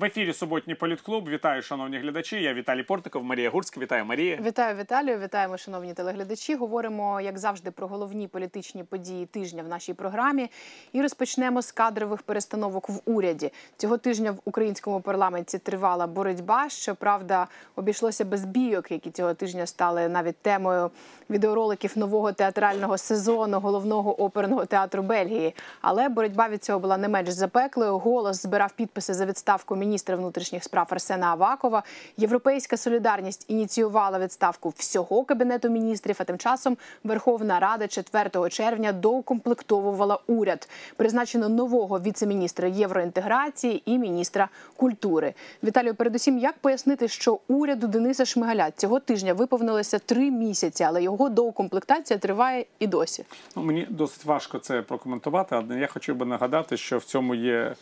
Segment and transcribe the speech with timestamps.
[0.00, 1.28] В ефірі суботній політклуб.
[1.28, 2.42] Вітаю, шановні глядачі.
[2.42, 3.80] Я Віталій Портиков, Марія Гурська.
[3.80, 4.38] Вітаю Марія.
[4.42, 5.18] Вітаю Віталію.
[5.18, 6.54] Вітаємо, шановні телеглядачі.
[6.54, 10.50] Говоримо, як завжди, про головні політичні події тижня в нашій програмі.
[10.92, 13.50] І розпочнемо з кадрових перестановок в уряді.
[13.76, 16.68] Цього тижня в українському парламенті тривала боротьба.
[16.68, 20.90] Щоправда, обійшлося без бійок, які цього тижня стали навіть темою
[21.30, 25.54] відеороликів нового театрального сезону головного оперного театру Бельгії.
[25.80, 27.98] Але боротьба від цього була не менш запеклою.
[27.98, 31.82] Голос збирав підписи за відставку міністра внутрішніх справ Арсена Авакова.
[32.16, 36.16] Європейська солідарність ініціювала відставку всього кабінету міністрів.
[36.18, 40.68] А тим часом Верховна Рада 4 червня доукомплектовувала уряд.
[40.96, 45.34] Призначено нового віце-міністра євроінтеграції і міністра культури.
[45.64, 51.28] Віталію, передусім, як пояснити, що уряду Дениса Шмигаля цього тижня виповнилося три місяці, але його
[51.28, 53.24] доукомплектація триває і досі.
[53.56, 57.74] Ну, мені досить важко це прокоментувати, але я хотів би нагадати, що в цьому є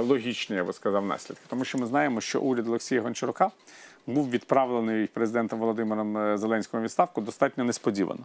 [0.00, 1.44] логічні, я би сказав, наслідки.
[1.48, 3.50] Тому що ми знаємо, що уряд Олексія Гончарука
[4.06, 8.20] був відправлений президентом Володимиром е, Зеленським у відставку достатньо несподівано.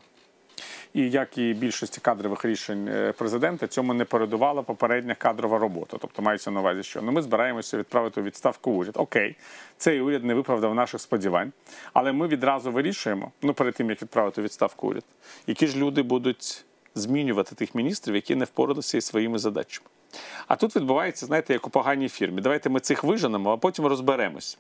[0.94, 5.98] І як і більшості кадрових рішень е, президента, цьому не передувала попередня кадрова робота.
[6.02, 8.94] Тобто мається на увазі, що ну ми збираємося відправити у відставку уряд.
[8.98, 9.36] Окей,
[9.78, 11.52] цей уряд не виправдав наших сподівань,
[11.94, 15.04] але ми відразу вирішуємо, ну перед тим як відправити у відставку уряд,
[15.48, 19.88] які ж люди будуть змінювати тих міністрів, які не впоралися із своїми задачами.
[20.48, 22.42] А тут відбувається, знаєте, як у поганій фірмі.
[22.42, 24.58] Давайте ми цих виженемо, а потім розберемось.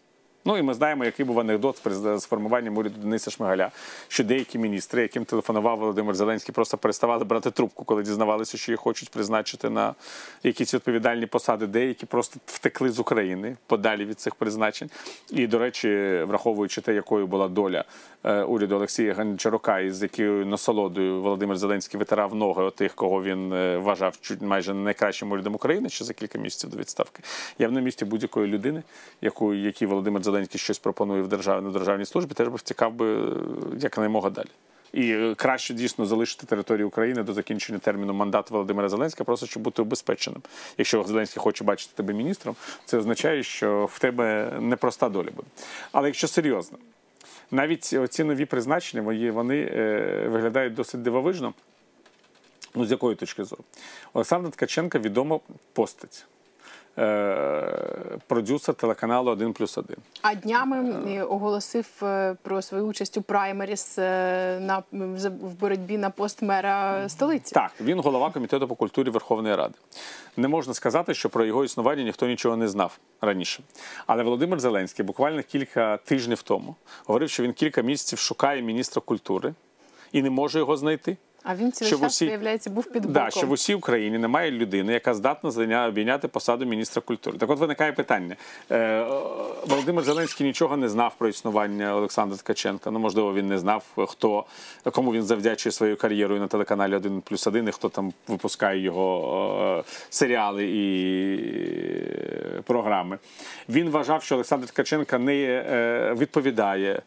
[0.47, 1.81] Ну і ми знаємо, який був анекдот
[2.17, 3.71] з формуванням уряду Дениса Шмигаля,
[4.07, 8.79] що деякі міністри, яким телефонував Володимир Зеленський, просто переставали брати трубку, коли дізнавалися, що їх
[8.79, 9.95] хочуть призначити на
[10.43, 11.67] якісь відповідальні посади.
[11.67, 14.89] Деякі просто втекли з України подалі від цих призначень.
[15.29, 17.83] І, до речі, враховуючи те, якою була доля
[18.23, 23.53] е, уряду Олексія Гончарука, із якою насолодою Володимир Зеленський витирав ноги от тих, кого він
[23.53, 27.23] е, вважав чуть майже найкращим урядом України ще за кілька місяців до відставки.
[27.59, 28.83] Я в на місці будь-якої людини,
[29.21, 33.34] яку якій Володимир Зеленський Зеленський щось пропонує в державі державній службі, теж би втікав би
[33.79, 34.50] якнаймога далі.
[34.94, 39.81] І краще дійсно залишити територію України до закінчення терміну мандату Володимира Зеленського, просто щоб бути
[39.81, 40.41] убезпеченим.
[40.78, 45.47] Якщо Зеленський хоче бачити тебе міністром, це означає, що в тебе непроста доля буде.
[45.91, 46.78] Але якщо серйозно,
[47.52, 51.53] навіть ці нові призначення вони, вони е, виглядають досить дивовижно.
[52.75, 53.63] Ну, з якої точки зору?
[54.13, 55.41] Олександр Ткаченко відомо
[55.73, 56.25] постать.
[56.97, 59.97] Е, продюсер телеканалу 1 плюс 1.
[60.22, 66.41] А днями оголосив е, про свою участь у праймеріс е, на в боротьбі на пост
[66.41, 67.53] мера столиці.
[67.53, 69.73] Так, він голова комітету по культурі Верховної Ради.
[70.38, 73.63] Не можна сказати, що про його існування ніхто нічого не знав раніше.
[74.07, 79.53] Але Володимир Зеленський буквально кілька тижнів тому говорив, що він кілька місяців шукає міністра культури
[80.11, 81.17] і не може його знайти.
[81.47, 82.25] А він цілий час, усі...
[82.25, 83.13] виявляється, був під боком.
[83.13, 87.38] Да, що в усій Україні немає людини, яка здатна обійняти посаду міністра культури.
[87.38, 88.35] Так от виникає питання.
[88.72, 89.06] Е,
[89.67, 92.91] Володимир Зеленський нічого не знав про існування Олександра Ткаченка.
[92.91, 94.45] Ну, можливо, він не знав, хто
[94.91, 99.84] кому він завдячує своєю кар'єрою на телеканалі 1 плюс 1, і хто там випускає його
[99.88, 100.85] е, серіали і
[102.63, 103.17] програми.
[103.69, 107.01] Він вважав, що Олександр Ткаченка не е, відповідає.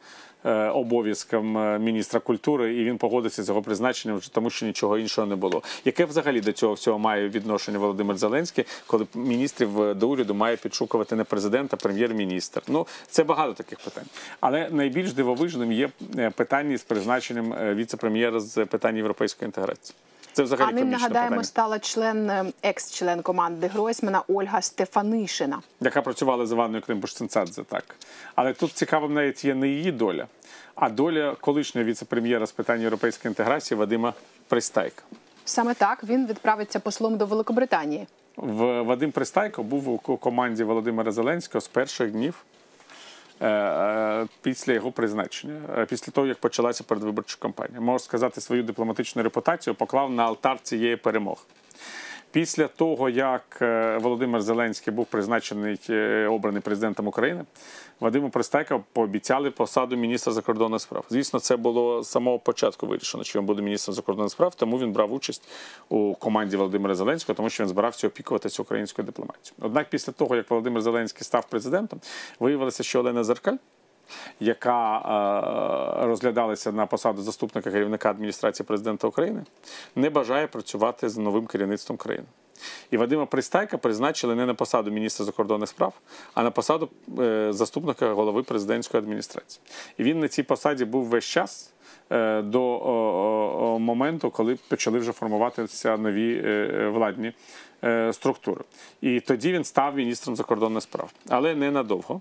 [0.44, 5.26] Е, обов'язкам е, міністра культури, і він погодився з його призначенням, тому що нічого іншого
[5.26, 5.62] не було.
[5.84, 10.56] Яке взагалі до цього всього має відношення Володимир Зеленський, коли міністрів е, до уряду має
[10.56, 12.62] підшукувати не президент, а прем'єр-міністр?
[12.69, 14.04] Ну це багато таких питань.
[14.41, 15.91] Але найбільш дивовижним є
[16.34, 19.97] питання з призначенням віце-прем'єра з питань європейської інтеграції.
[20.33, 21.44] Це взагалі а ним нагадаємо, питання.
[21.44, 27.84] стала член екс-член команди Гройсмана Ольга Стефанишина, яка працювала з Іваною Климбуш-Цинцадзе, так.
[28.34, 30.27] Але тут цікавим навіть є не її доля,
[30.75, 34.15] а доля колишнього віце-прем'єра з питань європейської інтеграції Вадима
[34.49, 35.03] Пристайка.
[35.44, 38.06] Саме так він відправиться послом до Великобританії.
[38.37, 42.45] В Вадим Пристайко був у команді Володимира Зеленського з перших днів.
[43.41, 48.62] Е, е, після його призначення, е, після того як почалася передвиборча кампанія, можу сказати, свою
[48.62, 51.41] дипломатичну репутацію поклав на алтар цієї перемоги.
[52.30, 53.57] Після того, як
[54.03, 55.78] Володимир Зеленський був призначений
[56.27, 57.45] обраний президентом України,
[58.00, 61.04] Вадиму Пристайка пообіцяли посаду міністра закордонних справ.
[61.10, 64.92] Звісно, це було з самого початку вирішено, що він буде міністром закордонних справ, тому він
[64.92, 65.48] брав участь
[65.89, 69.54] у команді Володимира Зеленського, тому що він збирався опікуватися українською дипломатією.
[69.60, 72.00] Однак, після того, як Володимир Зеленський став президентом,
[72.41, 73.56] виявилося, що Олена Зеркаль
[74.41, 79.44] яка е, розглядалася на посаду заступника керівника адміністрації президента України,
[79.97, 82.27] не бажає працювати з новим керівництвом країни.
[82.91, 85.93] І Вадима Пристайка призначили не на посаду міністра закордонних справ,
[86.34, 86.89] а на посаду
[87.19, 89.63] е, заступника голови президентської адміністрації.
[89.99, 91.72] І він на цій посаді був весь час.
[92.10, 97.33] е, До моменту, коли почали вже формуватися нові е, владні
[98.13, 98.65] структури.
[99.01, 102.21] І тоді він став міністром закордонних справ, але не надовго,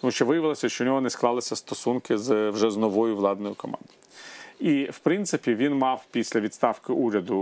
[0.00, 3.90] тому що виявилося, що у нього не склалися стосунки з вже з новою владною командою.
[4.60, 7.40] І в принципі він мав після відставки уряду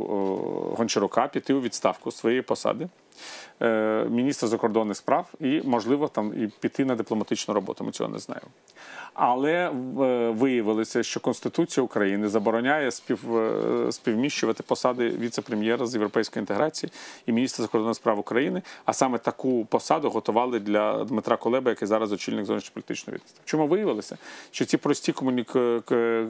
[0.76, 2.84] Гончарука піти у відставку своєї посади.
[2.84, 2.88] е,
[4.11, 7.84] міністра закордонних справ і, можливо, там і піти на дипломатичну роботу.
[7.84, 8.49] Ми цього не знаємо.
[9.14, 9.70] Але е,
[10.31, 16.93] виявилося, що Конституція України забороняє спів, е, співміщувати посади віце-прем'єра з європейської інтеграції
[17.26, 18.62] і міністра закордонних справ України.
[18.84, 23.43] А саме таку посаду готували для Дмитра Колеба, який зараз очільник зовнішньополітичної відомства.
[23.44, 24.16] Чому виявилося,
[24.50, 25.56] що ці прості комунік...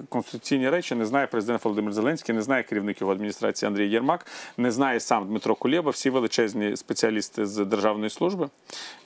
[0.08, 4.26] конституційні речі не знає президент Володимир Зеленський, не знає керівник його адміністрації Андрій Єрмак,
[4.56, 8.48] не знає сам Дмитро Кулєба, всі величезні спеціалісти з державної служби.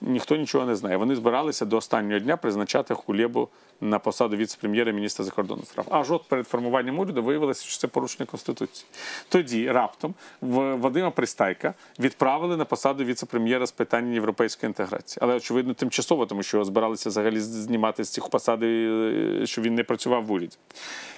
[0.00, 0.96] Ніхто нічого не знає.
[0.96, 3.48] Вони збиралися до останнього дня призначати Кулєбу
[3.80, 5.86] на посаду віце-прем'єра міністра закордонних справ.
[5.90, 8.86] Аж от перед формуванням уряду виявилося, що це порушення конституції.
[9.28, 15.18] Тоді раптом Вадима Пристайка відправили на посаду віце-прем'єра з питань європейської інтеграції.
[15.22, 19.74] Але очевидно тимчасово, тому що його збиралися взагалі знімати з цих посад, е, що він
[19.74, 20.56] не працював в уряді.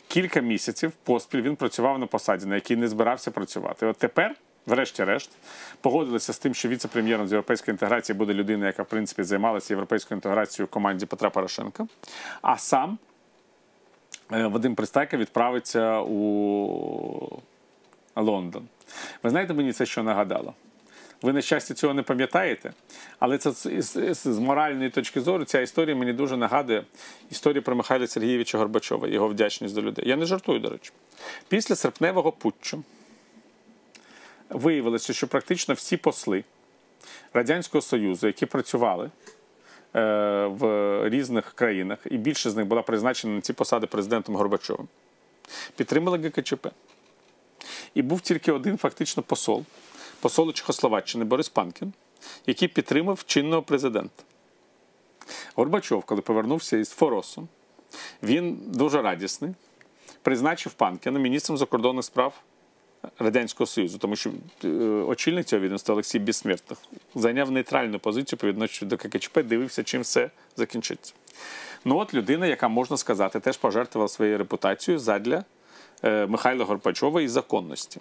[0.09, 3.87] Кілька місяців поспіль він працював на посаді, на якій не збирався працювати.
[3.87, 4.37] От тепер.
[4.71, 5.31] Врешті-решт,
[5.81, 10.17] погодилися з тим, що віце-прем'єром з європейської інтеграції буде людина, яка в принципі займалася європейською
[10.17, 11.87] інтеграцією в команді Петра Порошенка.
[12.43, 12.99] А сам
[14.33, 17.43] е, Вадим Пристайка відправиться у
[18.17, 18.69] Лондон.
[19.23, 20.55] Ви знаєте, мені це що нагадало?
[21.23, 22.73] Ви, на щастя, цього не пам'ятаєте,
[23.19, 23.53] але це
[24.15, 26.85] з, моральної точки зору ця історія мені дуже нагадує
[27.31, 30.09] історію про Михайла Сергійовича Горбачова, його вдячність до людей.
[30.09, 30.91] Я не жартую, до речі.
[31.49, 32.83] Після серпневого путчу
[34.51, 36.45] виявилося, що практично всі посли
[37.33, 39.11] Радянського Союзу, які працювали
[39.95, 44.89] е, в різних країнах, і більше з них була призначена на ці посади президентом Горбачовим,
[45.77, 46.67] підтримали ГКЧП.
[47.95, 49.65] І був тільки один фактично посол,
[50.21, 51.93] посол Чехословаччини Борис Панкін,
[52.47, 54.23] який підтримав чинного президента.
[55.55, 57.49] Горбачов, коли повернувся із Форосу,
[58.23, 59.55] він дуже радісний,
[60.23, 62.43] призначив Панкіна міністром закордонних справ
[63.19, 64.31] Радянського Союзу, тому що
[64.65, 64.69] е,
[65.07, 66.79] очільник цього відомства Олексій Безсмертних
[67.15, 71.15] зайняв нейтральну позицію по відношенню до ККЧП, дивився, чим все закінчиться.
[71.85, 75.45] Ну от людина, яка можна сказати, теж пожертвувала своєю репутацією задля
[76.05, 78.01] е, Михайла Горбачова і законності.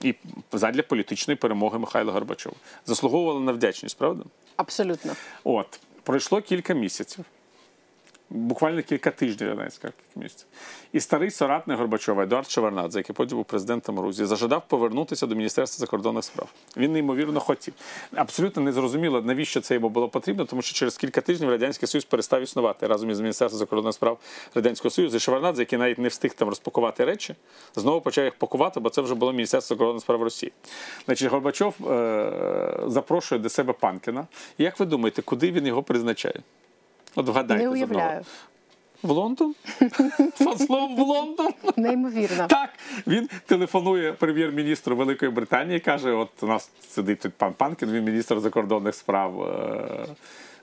[0.00, 0.14] І
[0.52, 2.56] задля політичної перемоги Михайла Горбачова.
[2.86, 4.24] Заслуговувала на вдячність, правда?
[4.56, 5.12] Абсолютно.
[5.44, 7.24] От, пройшло кілька місяців,
[8.30, 10.46] буквально кілька тижнів, я навіть скажу, кілька місяців.
[10.92, 15.80] І старий соратник Горбачова Едуард Шеварнадзе, який потім був президентом Грузії, зажадав повернутися до Міністерства
[15.80, 16.48] закордонних справ.
[16.76, 17.74] Він неймовірно хотів.
[18.14, 22.04] Абсолютно не зрозуміло, навіщо це йому було потрібно, тому що через кілька тижнів Радянський Союз
[22.04, 24.18] перестав існувати разом із Міністерством закордонних справ
[24.54, 25.16] Радянського Союзу.
[25.16, 27.34] І Шеварнадзе, який навіть не встиг там розпакувати речі,
[27.76, 30.52] знову почав їх пакувати, бо це вже було Міністерство закордонних справ Росії.
[31.04, 34.26] Значить, Горбачов е- запрошує до себе Панкіна.
[34.58, 36.42] Як ви думаєте, куди він його призначає?
[37.18, 37.64] От вгадайте.
[37.64, 38.24] Не уявляю.
[39.02, 39.54] В Лондон?
[40.38, 41.48] Послом в Лондон?
[41.76, 42.46] Неймовірно.
[42.46, 42.70] Так,
[43.06, 48.40] він телефонує прем'єр-міністру Великої Британії каже: от у нас сидить тут пан Панкін, він міністр
[48.40, 50.06] закордонних справ е,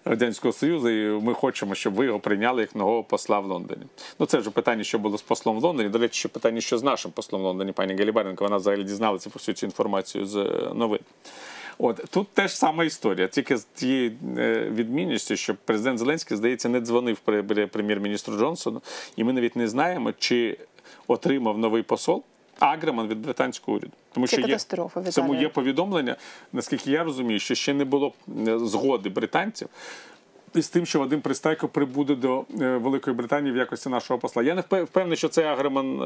[0.06, 3.84] Радянського Союзу, і ми хочемо, щоб ви його прийняли як нового посла в Лондоні.
[4.20, 5.90] Ну це вже питання, що було з послом в Лондоні.
[5.90, 9.30] До речі, ще питання, що з нашим послом в Лондоні, пані Галібаренко, вона взагалі дізналася
[9.30, 11.00] про всю цю інформацію з е, новин.
[11.78, 16.80] От тут теж сама історія, тільки з тією е, відмінністю, що президент Зеленський, здається, не
[16.82, 18.82] дзвонив пре- пре- прем'єр-міністру Джонсону,
[19.16, 20.58] і ми навіть не знаємо, чи
[21.08, 22.24] отримав новий посол
[22.60, 23.94] Агреман від британського уряду.
[24.12, 24.56] Тому Це що є,
[25.02, 26.16] в цьому є повідомлення,
[26.54, 28.14] наскільки я розумію, що ще не було
[28.48, 29.68] е, згоди британців.
[30.56, 34.44] Із тим, що Вадим Пристайко прибуде до е, Великої Британії в якості нашого посла.
[34.44, 35.98] Я не впев- впевнений, що цей агреман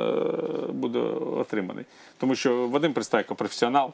[0.74, 1.00] буде
[1.38, 1.86] отриманий.
[2.18, 3.92] Тому що Вадим Пристайко професіонал,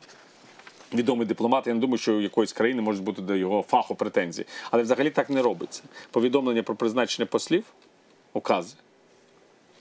[0.96, 1.68] відомий дипломат.
[1.68, 4.48] Я не думаю, що у якоїсь країни можуть бути до його фаху претензії.
[4.72, 5.84] Але взагалі так не робиться.
[6.12, 7.64] Повідомлення про призначення послів,
[8.34, 8.75] укази,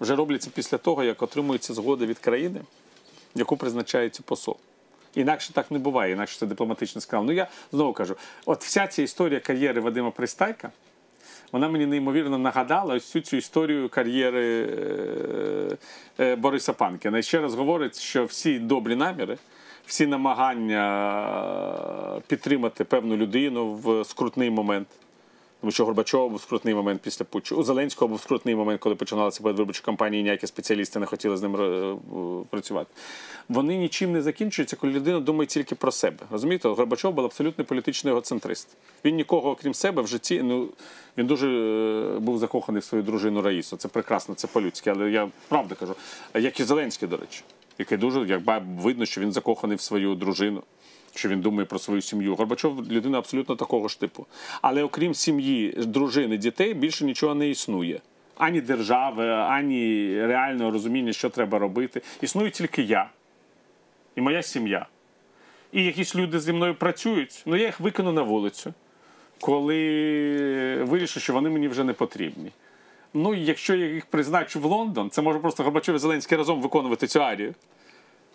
[0.00, 2.60] вже робляться після того, як отримується згода від країни,
[3.34, 4.56] яку призначається посол.
[5.14, 7.26] Інакше так не буває, інакше це дипломатичний скандал.
[7.26, 8.16] Ну я знову кажу:
[8.46, 10.70] от вся ця історія кар'єри Вадима Пристайка,
[11.52, 15.76] вона мені неймовірно нагадала ось всю цю історію кар'єри е,
[16.20, 17.18] е, Бориса Панкіна.
[17.18, 19.38] І ще раз говорить, що всі добрі наміри,
[19.86, 20.80] всі намагання
[22.26, 24.88] підтримати певну людину в скрутний момент
[25.60, 27.56] Тому що Горбачова був скрутний момент після путчу.
[27.56, 31.56] У Зеленського був скрутний момент, коли починалася передвиборча кампанія, ніякі спеціалісти не хотіли з ним
[31.56, 31.96] е,
[32.50, 32.90] працювати.
[33.48, 36.18] Вони нічим не закінчуються, коли людина думає тільки про себе.
[36.30, 38.68] Розумієте, Горбачов був абсолютно політичний егоцентрист.
[39.04, 40.68] Він нікого, окрім себе, в житті ну
[41.18, 43.76] він дуже е, був закоханий в свою дружину Раїсу.
[43.76, 44.90] Це прекрасно, це по-людськи.
[44.90, 45.94] Але я правда кажу,
[46.34, 47.42] як і Зеленський, до речі,
[47.78, 48.40] який дуже як
[48.82, 50.62] видно, що він закоханий в свою дружину.
[51.14, 52.34] Що він думає про свою сім'ю.
[52.34, 54.26] Горбачов людина абсолютно такого ж типу.
[54.62, 58.00] Але окрім сім'ї, дружини, дітей, більше нічого не існує.
[58.36, 62.02] Ані держави, ані реального розуміння, що треба робити.
[62.20, 63.10] Існую тільки я
[64.16, 64.86] і моя сім'я.
[65.72, 68.74] І якісь люди зі мною працюють, ну я їх викину на вулицю,
[69.40, 72.50] коли вирішу, що вони мені вже не потрібні.
[73.14, 77.06] Ну, якщо я їх призначу в Лондон, це може просто Горбачов і Зеленський разом виконувати
[77.06, 77.54] цю арію.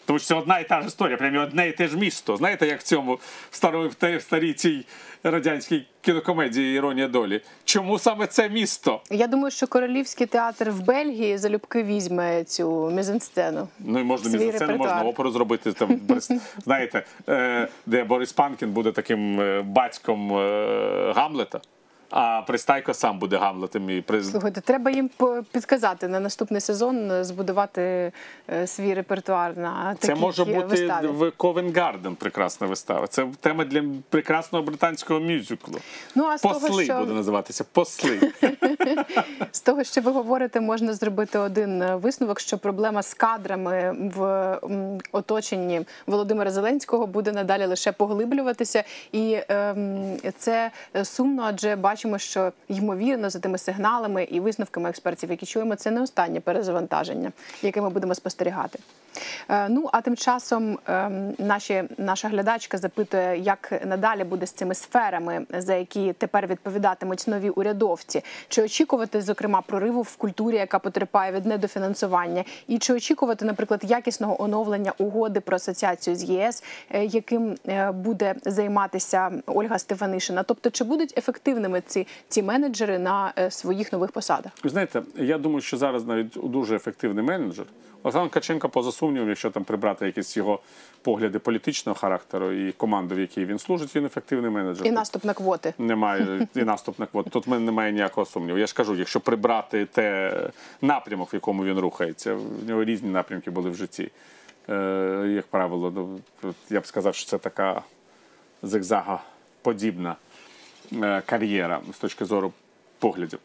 [0.06, 2.38] Тому що це одна і та ж історія, прямо одне і те ж місто.
[2.38, 3.20] Знаєте, як в цьому
[3.52, 4.86] в старій, в старій цій
[5.24, 7.42] радянській кінокомедії Іронія долі.
[7.66, 9.02] Чому саме це місто?
[9.12, 13.68] Я думаю, що королівський театр в Бельгії залюбки візьме цю мізансцену.
[13.80, 16.00] Ну і можна мізансцену, можна оперу зробити там,
[16.64, 21.62] знаєте, е, де Борис Панкін буде таким е, батьком е, Гамлета,
[22.10, 24.32] а Пристайко сам буде Гамлетом і приз...
[24.32, 25.10] Слухайте, треба їм
[25.52, 28.12] підказати на наступний сезон е, збудувати
[28.50, 31.08] е, свій репертуар на Це може бути виставі.
[31.08, 33.08] в Ковен Гарден прекрасна вистава.
[33.08, 35.78] Це тема для прекрасного британського мюзиклу.
[36.16, 37.66] Ну а з того, що буде називатися.
[37.72, 38.20] Посли.
[39.52, 44.60] з того, що ви говорите, можна зробити один е, висновок, що проблема з кадрами в
[45.12, 50.72] оточенні Володимира Зеленського буде надалі лише поглиблюватися, і ем, це
[51.04, 56.02] сумно, адже бачимо, що ймовірно за тими сигналами і висновками експертів, які чуємо, це не
[56.02, 58.80] останнє перезавантаження, яке ми будемо спостерігати.
[59.50, 64.76] Е, Ну а тим часом ем, наші, наша глядачка запитує, як надалі буде з цими
[64.76, 68.24] сферами, за які тепер відповідатимуть нові урядовці.
[68.48, 74.44] Чи очікувати, зокрема, прориву в культурі, яка потерпає від недофінансування, і чи очікувати, наприклад, якісного
[74.44, 80.44] оновлення угоди про асоціацію з ЄС, е, яким е, буде займатися Ольга Стефанишина?
[80.44, 84.52] Тобто, чи будуть ефективними ці, ці менеджери на своїх нових посадах?
[84.64, 87.66] Ви знаєте, я думаю, що зараз навіть дуже ефективний менеджер.
[88.04, 90.60] Олександр Каченко, поза сумнівом, якщо там прибрати якісь його
[91.02, 94.88] погляди політичного характеру і команду, в якій він служить, він ефективний менеджер.
[94.88, 95.74] І наступ на квоти.
[95.78, 97.30] Немає і наступ на квот.
[97.30, 98.58] Тут в мене немає ніякого сумніву.
[98.58, 100.34] Я ж кажу, якщо прибрати те
[100.82, 104.12] напрямок, в якому він рухається, в нього різні напрямки були в житті.
[104.70, 106.20] Е, як правило, ну,
[106.70, 107.82] я б сказав, що це така
[108.64, 110.16] зигзагоподібна
[110.94, 112.54] е, кар'єра з точки зору
[113.00, 113.40] поглядів.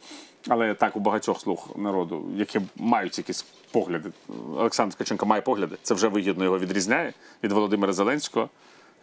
[0.49, 3.45] Але так у багатьох слуг народу, які мають якісь
[3.75, 4.11] погляди.
[4.57, 5.77] Олександр Ткаченко має погляди.
[5.83, 7.13] Це вже вигідно його відрізняє
[7.43, 8.49] від Володимира Зеленського,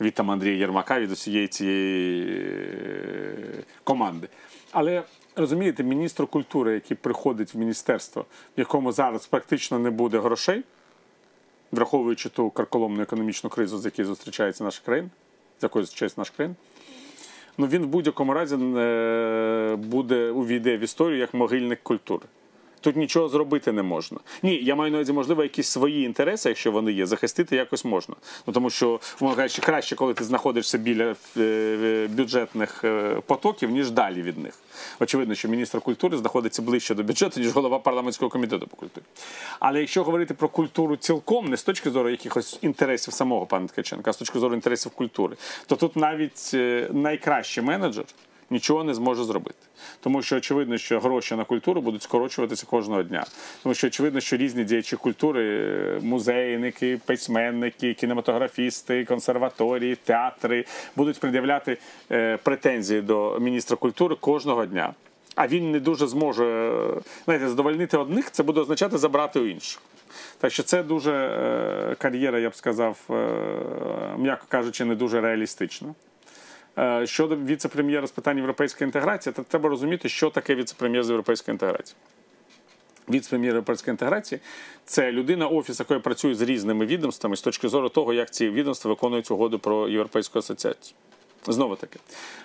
[0.02, 4.28] від там Андрія Єрмака, від усієї цієї е, команди.
[4.72, 5.04] Але
[5.36, 8.26] розумієте, міністр культури, який приходить в міністерство,
[8.58, 10.64] в якому зараз практично не буде грошей,
[11.72, 15.10] враховуючи ту карколомну економічну кризу, з якою зустрічається наша країна,
[15.60, 16.56] з якою зустрічається наша країна.
[17.58, 22.26] Ну він в будь-якому разі е, буде увійде в історію як могильник культури.
[22.82, 24.18] Тут нічого зробити не можна.
[24.44, 28.16] Ні, я маю на увазі, можливо, якісь свої інтереси, якщо вони є, захистити якось можна.
[28.48, 29.00] Ну тому що
[29.36, 34.54] кажучи, краще, коли ти знаходишся біля е, бюджетних е, потоків, ніж далі від них.
[35.00, 39.04] Очевидно, що міністр культури знаходиться ближче до бюджету, ніж голова парламентського комітету по культурі.
[39.60, 44.10] Але якщо говорити про культуру цілком, не з точки зору якихось інтересів самого пана Ткаченка,
[44.10, 45.36] а з точки зору інтересів культури,
[45.68, 48.06] то тут навіть е, найкращий менеджер
[48.52, 49.60] нічого не зможе зробити.
[50.00, 53.26] Тому що очевидно, що гроші на культуру будуть скорочуватися кожного дня.
[53.64, 60.66] Тому що очевидно, що різні діячі культури, е, музейники, письменники, кінематографісти, консерваторії, театри
[60.96, 61.78] будуть пред'являти
[62.12, 64.94] е, претензії до міністра культури кожного дня.
[65.36, 69.82] А він не дуже зможе е, знаєте, задовольнити одних, це буде означати забрати у інших.
[70.40, 72.98] Так що це дуже кар'єра, я б сказав,
[74.18, 75.94] м'яко кажучи, не дуже реалістична.
[76.78, 81.54] Е, Щодо віце-прем'єра з питань європейської інтеграції, то треба розуміти, що таке віце-прем'єр з європейської
[81.54, 81.96] інтеграції.
[83.10, 84.42] Віце-прем'єр європейської інтеграції
[84.86, 88.90] це людина, офіс, якої працює з різними відомствами з точки зору того, як ці відомства
[88.90, 90.96] виконують угоду про європейську асоціацію.
[91.48, 92.00] Знову таки,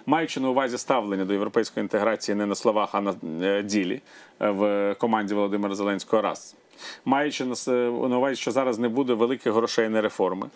[0.07, 4.01] маючи на увазі ставлення до європейської інтеграції не на словах, а на е, ділі
[4.41, 6.57] е, в команді Володимира Зеленського раз,
[7.05, 10.47] маючи на увазі, що зараз не буде великих грошей на реформи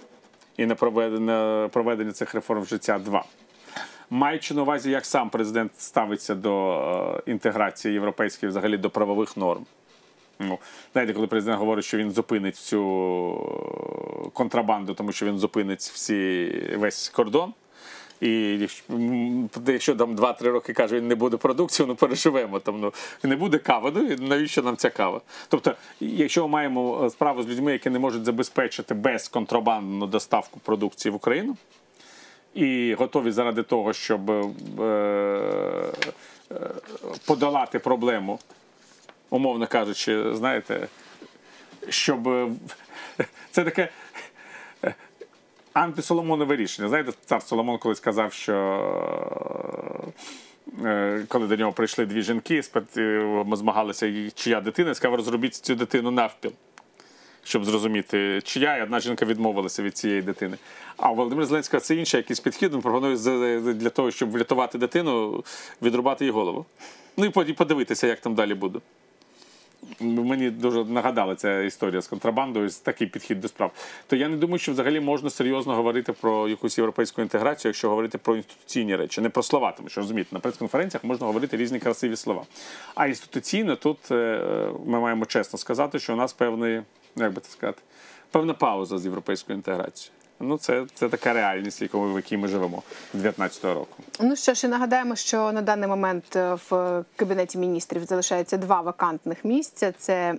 [0.56, 0.74] і на
[1.72, 3.24] проведення цих реформ в життя два.
[4.10, 6.72] Маючи на увазі, як сам президент ставиться до
[7.26, 9.66] е, інтеграції європейської, взагалі до правових норм.
[10.38, 10.58] Ну,
[10.92, 12.80] знаєте, коли президент говорить, що він зупинить цю
[14.32, 17.52] контрабанду, тому що він зупинить всі, весь кордон,
[18.20, 18.58] І
[19.66, 22.80] якщо, там 2-3 роки каже, він не буде продукції, ну переживемо там.
[22.80, 23.92] Ну не буде кави.
[23.94, 25.20] Ну навіщо нам ця кава?
[25.48, 31.12] Тобто, якщо ми маємо е, справу з людьми, які не можуть забезпечити безконтрабандну доставку продукції
[31.12, 31.56] в Україну,
[32.54, 36.70] і готові заради того, щоб е, е,
[37.26, 38.38] подолати проблему,
[39.30, 40.88] умовно кажучи, знаєте,
[41.88, 42.48] щоб е,
[43.50, 43.88] це таке
[45.72, 46.88] антисоломонове рішення.
[46.88, 48.56] Знаєте, цар Соломон колись сказав, що
[51.28, 52.62] коли до нього прийшли дві жінки,
[52.96, 56.52] е, змагалися, чия дитина, сказав, розробіть цю дитину навпіл.
[57.44, 60.56] Щоб зрозуміти, чия і одна жінка відмовилася від цієї дитини.
[60.96, 62.74] А у Володимира Зеленського це інший якийсь підхід.
[62.74, 63.16] Він пропонує
[63.60, 65.44] для того, щоб врятувати дитину,
[65.82, 66.66] відрубати їй голову.
[67.16, 68.80] Ну і подивитися, як там далі буде.
[70.00, 73.70] Мені дуже нагадала ця історія з контрабандою, такий підхід до справ.
[74.06, 78.18] То я не думаю, що взагалі можна серйозно говорити про якусь європейську інтеграцію, якщо говорити
[78.18, 82.16] про інституційні речі, не про слова, тому що розумієте, на прес-конференціях можна говорити різні красиві
[82.16, 82.44] слова.
[82.94, 84.42] А інституційно тут е,
[84.86, 86.80] ми маємо чесно сказати, що у нас певний,
[87.16, 87.82] як би це сказати,
[88.30, 90.19] певна пауза з європейською інтеграцією.
[90.42, 92.82] Ну, це, це така реальність, в якій ми живемо
[93.14, 93.96] з 19-го року.
[94.20, 98.80] Ну що ж, і нагадаємо, що на даний момент е, в кабінеті міністрів залишається два
[98.80, 100.34] вакантних місця: це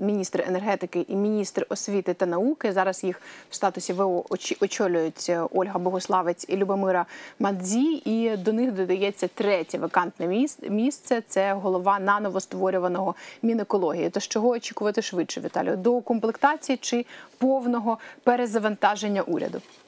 [0.00, 2.72] міністр енергетики і міністр освіти та науки.
[2.72, 3.20] Зараз їх
[3.50, 4.24] в статусі ВО
[4.60, 7.06] очолюють е, Ольга Богославець і Любомира
[7.38, 8.02] Мадзі.
[8.04, 11.22] І до них додається третє вакантне міс- місце.
[11.28, 14.10] Це голова наново створюваного мінекології.
[14.10, 15.76] Тож чого очікувати швидше, Віталію?
[15.76, 17.06] До комплектації чи
[17.38, 19.43] повного перезавантаження уряду?
[19.44, 19.83] Toledo.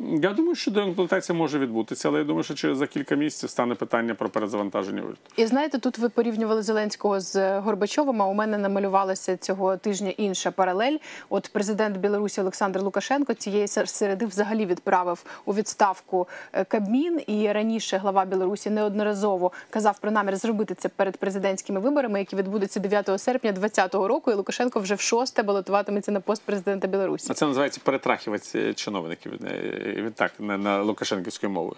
[0.00, 3.74] Я думаю, що деімплантація може відбутися, але я думаю, що через за кілька місяців стане
[3.74, 5.18] питання про перезавантаження уряду.
[5.36, 8.22] І знаєте, тут ви порівнювали Зеленського з Горбачовим.
[8.22, 10.96] А у мене намалювалася цього тижня інша паралель.
[11.28, 17.20] От президент Білорусі Олександр Лукашенко цієї сер- середи взагалі відправив у відставку е, Кабмін.
[17.26, 22.80] І раніше глава Білорусі неодноразово казав про намір зробити це перед президентськими виборами, які відбудуться
[22.80, 24.30] 9 серпня 2020 року.
[24.30, 27.26] І Лукашенко вже в шосте балотуватиметься на пост президента Білорусі.
[27.30, 31.76] А це називається перетрахівець чиновників е, він так на, на лукашенківською мовою.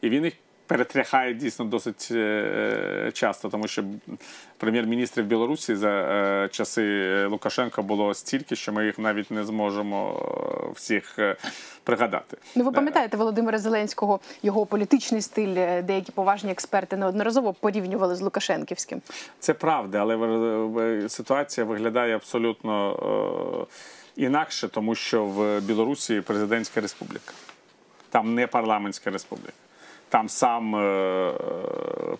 [0.00, 0.34] І він їх
[0.66, 3.84] перетряхає дійсно досить е, часто, тому що
[4.58, 10.22] прем'єр-міністрів Білорусі за е, часи Лукашенка було стільки, що ми їх навіть не зможемо
[10.68, 11.36] е, всіх е,
[11.84, 12.36] пригадати.
[12.54, 18.20] Ну, ви пам'ятаєте Володимира Зеленського, його політичний стиль, е, деякі поважні експерти неодноразово порівнювали з
[18.20, 19.02] Лукашенківським.
[19.38, 22.92] Це правда, але е, е, ситуація виглядає абсолютно
[23.62, 23.74] е,
[24.16, 27.32] інакше, тому що в Білорусі президентська республіка.
[28.10, 29.52] Там не парламентська республіка.
[30.08, 31.32] Там сам е,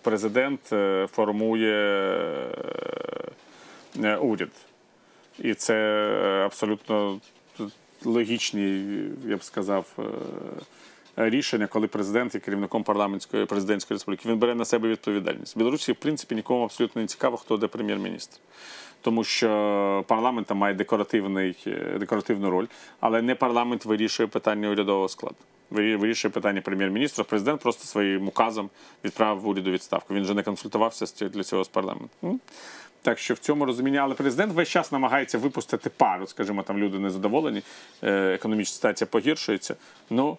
[0.01, 2.07] президент е, формує
[4.03, 4.49] е, уряд.
[5.39, 5.75] І це
[6.45, 7.19] абсолютно
[8.03, 8.85] логічні,
[9.25, 9.85] я б сказав,
[11.15, 14.29] рішення, коли президент є керівником парламентської президентської республіки.
[14.29, 15.55] Він бере на себе відповідальність.
[15.55, 18.39] В Білорусі, в принципі, нікому абсолютно не цікаво, хто де прем'єр-міністр.
[19.01, 22.65] Тому що парламент має декоративний, е, декоративну роль,
[22.99, 25.35] але не парламент вирішує питання урядового складу.
[25.71, 27.23] Вирі- Вирішує питання прем'єр-міністра.
[27.23, 28.69] Президент просто своїм указом
[29.03, 30.13] відправив уряду відставку.
[30.13, 32.39] Він же не консультувався для цього з парламентом.
[33.01, 36.27] Так що в цьому розумінні, але президент весь час намагається випустити пару.
[36.27, 37.61] Скажімо, там люди незадоволені,
[38.03, 39.75] е, економічна ситуація погіршується.
[40.09, 40.37] Ну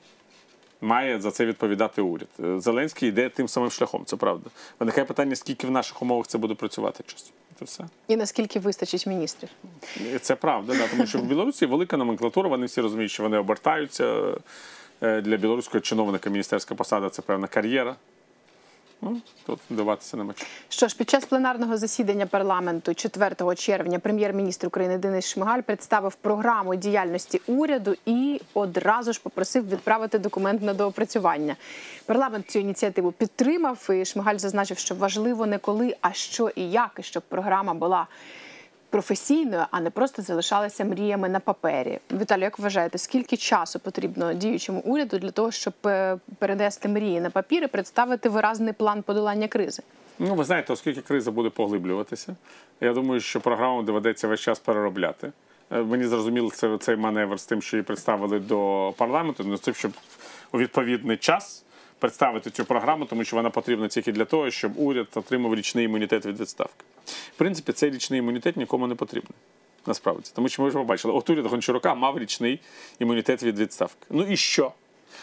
[0.80, 2.28] має за це відповідати уряд.
[2.44, 4.50] Е, Зеленський йде тим самим шляхом, це правда.
[4.80, 7.30] Виникає питання, скільки в наших умовах це буде працювати часу.
[7.58, 7.84] Це все.
[8.08, 9.50] І наскільки вистачить міністрів?
[10.20, 14.34] Це правда, да, тому що в Білорусі велика номенклатура, вони всі розуміють, що вони обертаються.
[15.02, 17.96] Е, Для білоруського чиновника міністерська посада це певна кар'єра.
[19.02, 20.34] Ну, тут вдаватися нема.
[20.68, 26.74] Що ж, під час пленарного засідання парламенту 4 червня прем'єр-міністр України Денис Шмигаль представив програму
[26.74, 31.56] діяльності уряду і одразу ж попросив відправити документ на доопрацювання.
[32.06, 33.88] Парламент цю ініціативу підтримав.
[33.90, 38.06] і Шмигаль зазначив, що важливо не коли, а що і як, щоб програма була.
[38.90, 41.98] Професійною, а не просто залишалася мріями на папері.
[42.12, 47.30] Віталій, як вважаєте, скільки часу потрібно діючому уряду для того, щоб е, перенести мрії на
[47.30, 49.82] папір і представити виразний план подолання кризи?
[50.18, 52.36] Ну, ви знаєте, оскільки криза буде поглиблюватися,
[52.80, 55.32] я думаю, що програму доведеться весь час переробляти.
[55.70, 59.60] Е, Мені зрозуміло це, цей маневр з тим, що її представили до парламенту, ну, з
[59.60, 59.92] тим, щоб
[60.52, 61.64] у відповідний час
[61.98, 66.26] представити цю програму, тому що вона потрібна тільки для того, щоб уряд отримав річний імунітет
[66.26, 66.84] від відставки.
[67.34, 69.34] В принципі, цей річний імунітет нікому не потрібний.
[69.86, 72.60] Насправді, тому що ми вже побачили, от уряд Гончарука мав річний
[72.98, 74.06] імунітет від відставки.
[74.10, 74.72] Ну і що?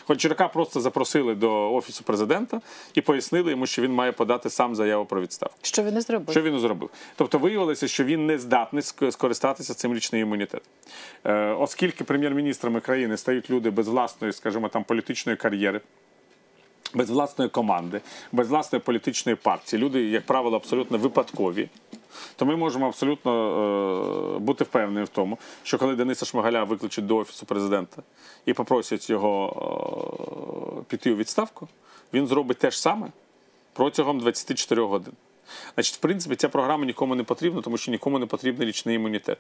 [0.08, 2.62] Гончарука просто запросили до офісу президента
[2.93, 5.58] і пояснили йому, що він має подати сам заяву про відставку.
[5.62, 6.32] Що він не зробив?
[6.32, 6.89] Що він зробив?
[7.15, 10.67] Тобто виявилося, що він не здатний скористатися цим річним імунітетом.
[11.24, 15.82] Е, оскільки прем'єр-міністрами країни стають люди без власної, скажімо, там політичної кар'єри.
[16.95, 19.81] Без власної команди, без власної політичної партії.
[19.84, 21.69] Люди, як правило, абсолютно випадкові.
[22.36, 27.17] То ми можемо абсолютно е, бути впевнені в тому, що коли Дениса Шмигаля викличуть до
[27.17, 28.03] офісу президента
[28.45, 31.67] і попросять його е, піти у відставку,
[32.13, 33.08] він зробить те ж саме
[33.73, 35.13] протягом 24 годин.
[35.73, 39.38] Значить, в принципі, ця програма нікому не потрібна, тому що нікому не потрібен річний імунітет.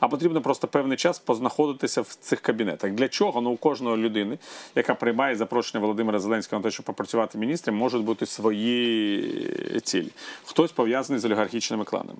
[0.00, 2.90] А потрібно просто певний час познаходитися в цих кабінетах.
[2.90, 3.40] Для чого?
[3.40, 4.38] Ну, у кожної людини,
[4.74, 10.08] яка приймає запрошення Володимира Зеленського на те, щоб попрацювати міністром, можуть бути свої цілі.
[10.44, 12.18] Хтось пов'язаний з олігархічними кланами.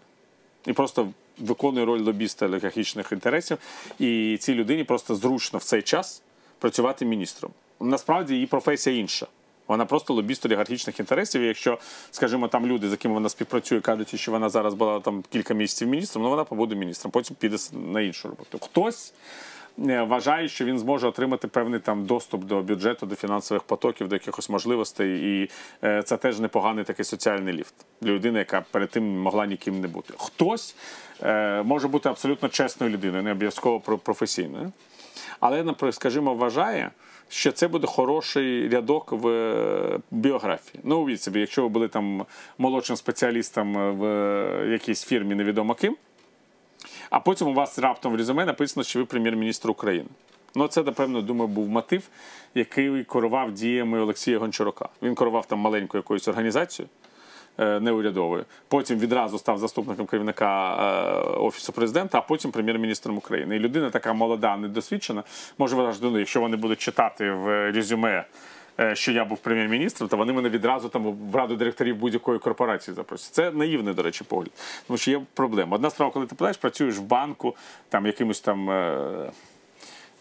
[0.66, 3.59] І просто виконує роль лобіста олігархічних інтересів.
[3.99, 6.23] І цій людині просто зручно в цей час
[6.59, 7.53] працювати міністром.
[7.81, 9.27] Насправді її професія інша.
[9.68, 11.42] Вона просто лобіст олігархічних інтересів.
[11.42, 11.79] І якщо,
[12.11, 15.88] скажімо, там люди, з якими вона співпрацює, кажуть, що вона зараз була там кілька місяців
[15.88, 18.59] міністром, ну вона побуде міністром, потім піде на іншу роботу.
[18.62, 19.12] Хтось
[19.88, 24.14] е, вважає, що він зможе отримати певний там доступ до бюджету, до фінансових потоків, до
[24.14, 25.50] якихось можливостей, і
[25.85, 29.88] е, це теж непоганий такий соціальний ліфт для людини, яка перед тим могла ніким не
[29.88, 30.14] бути.
[30.18, 30.76] Хтось
[31.22, 34.72] е, може бути абсолютно чесною людиною, не обов'язково професійною.
[35.40, 36.90] Але, наприклад, скажімо, вважає,
[37.29, 40.81] що це буде хороший рядок в е, біографії.
[40.85, 42.25] Ну, уявіть собі, якщо ви були там
[42.59, 45.96] молодшим спеціалістом в е, якійсь фірмі невідомо ким,
[47.11, 50.09] а потім у вас раптом в резюме написано, що ви прем'єр-міністр України.
[50.55, 52.09] Ну, це, напевно, думаю, був мотив,
[52.55, 54.88] який керував діями Олексія Гончарука.
[55.03, 56.88] Він керував там маленькою якоюсь організацією
[57.59, 58.45] е, неурядовою.
[58.69, 63.57] Потім відразу став заступником керівника е, офісу президента, а потім прем'єр-міністром України.
[63.57, 65.23] І людина така молода, недосвідчена,
[65.59, 68.25] може вважати, ну, якщо вони будуть читати в резюме.
[68.81, 72.95] е, Що я був прем'єр-міністром, то вони мене відразу там в раду директорів будь-якої корпорації
[72.95, 73.35] запросять.
[73.35, 74.51] Це наївний, до речі, погляд.
[74.87, 75.75] Тому що є проблема.
[75.77, 77.57] Одна справа, коли ти питаєш, працюєш в банку,
[77.88, 78.71] там якимось там.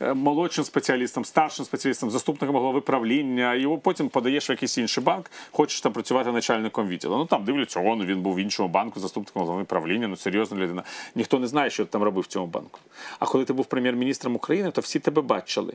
[0.02, 5.32] Е, молодшим спеціалістом, старшим спеціалістом, заступником голови правління, його потім подаєш в якийсь інший банк,
[5.52, 7.18] хочеш там працювати начальником відділу.
[7.18, 10.58] Ну там дивляться, о, ну він був в іншому банку, заступником голови правління, ну серйозна
[10.58, 10.84] людина.
[11.16, 12.80] Ніхто не знає, що ти там робив в цьому банку.
[13.20, 15.74] А коли ти був прем'єр-міністром України, то всі тебе бачили.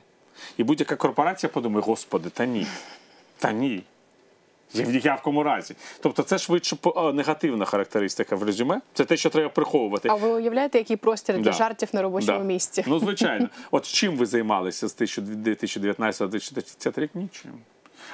[0.57, 2.67] І будь-яка корпорація подумає, господи, та ні.
[3.39, 3.83] Та ні.
[4.75, 5.75] Я в ніякому разі.
[6.01, 6.77] Тобто, це швидше
[7.15, 8.81] негативна характеристика в резюме.
[8.95, 10.09] Це те, що треба приховувати.
[10.09, 11.53] А ви уявляєте, який простір для Да.
[11.53, 12.45] жартів на робочому Да.
[12.45, 12.85] місці?
[12.87, 13.49] Ну, звичайно.
[13.71, 17.11] От чим ви займалися з 2019-2020 рік?
[17.15, 17.53] Нічим.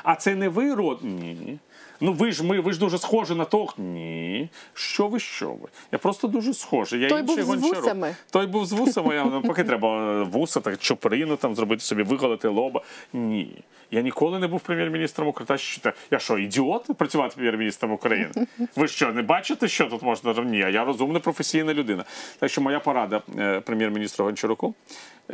[0.02, 0.98] А це не ви род?
[1.02, 1.58] Ні.
[2.00, 3.74] Ну ви ж ми, ви ж дуже схожі на того.
[3.78, 4.48] Ні.
[4.74, 5.68] Що ви, що ви?
[5.92, 7.00] Я просто дуже схожий.
[7.00, 7.76] Я Той інший був з гончарок.
[7.76, 8.16] вусами.
[8.30, 12.48] Той був з вусами, я ну, поки треба вуса, так чоприну там зробити собі, виголити
[12.48, 12.82] лоба.
[13.12, 13.64] Ні.
[13.90, 15.46] Я ніколи не був прем'єр-міністром України.
[15.48, 18.32] Та що, я що, ідіот працювати прем'єр-міністром України?
[18.76, 20.34] Ви що, не бачите, що тут можна?
[20.42, 22.04] Ні, я розумна професійна людина.
[22.38, 24.74] Так що моя порада е, прем'єр-міністру Гончаруку,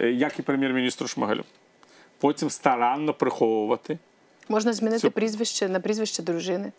[0.01, 1.45] е, як і прем'єр-міністру Шмигалю,
[2.21, 3.99] потім старанно приховувати.
[4.49, 6.73] Можна змінити Це- прізвище на прізвище дружини.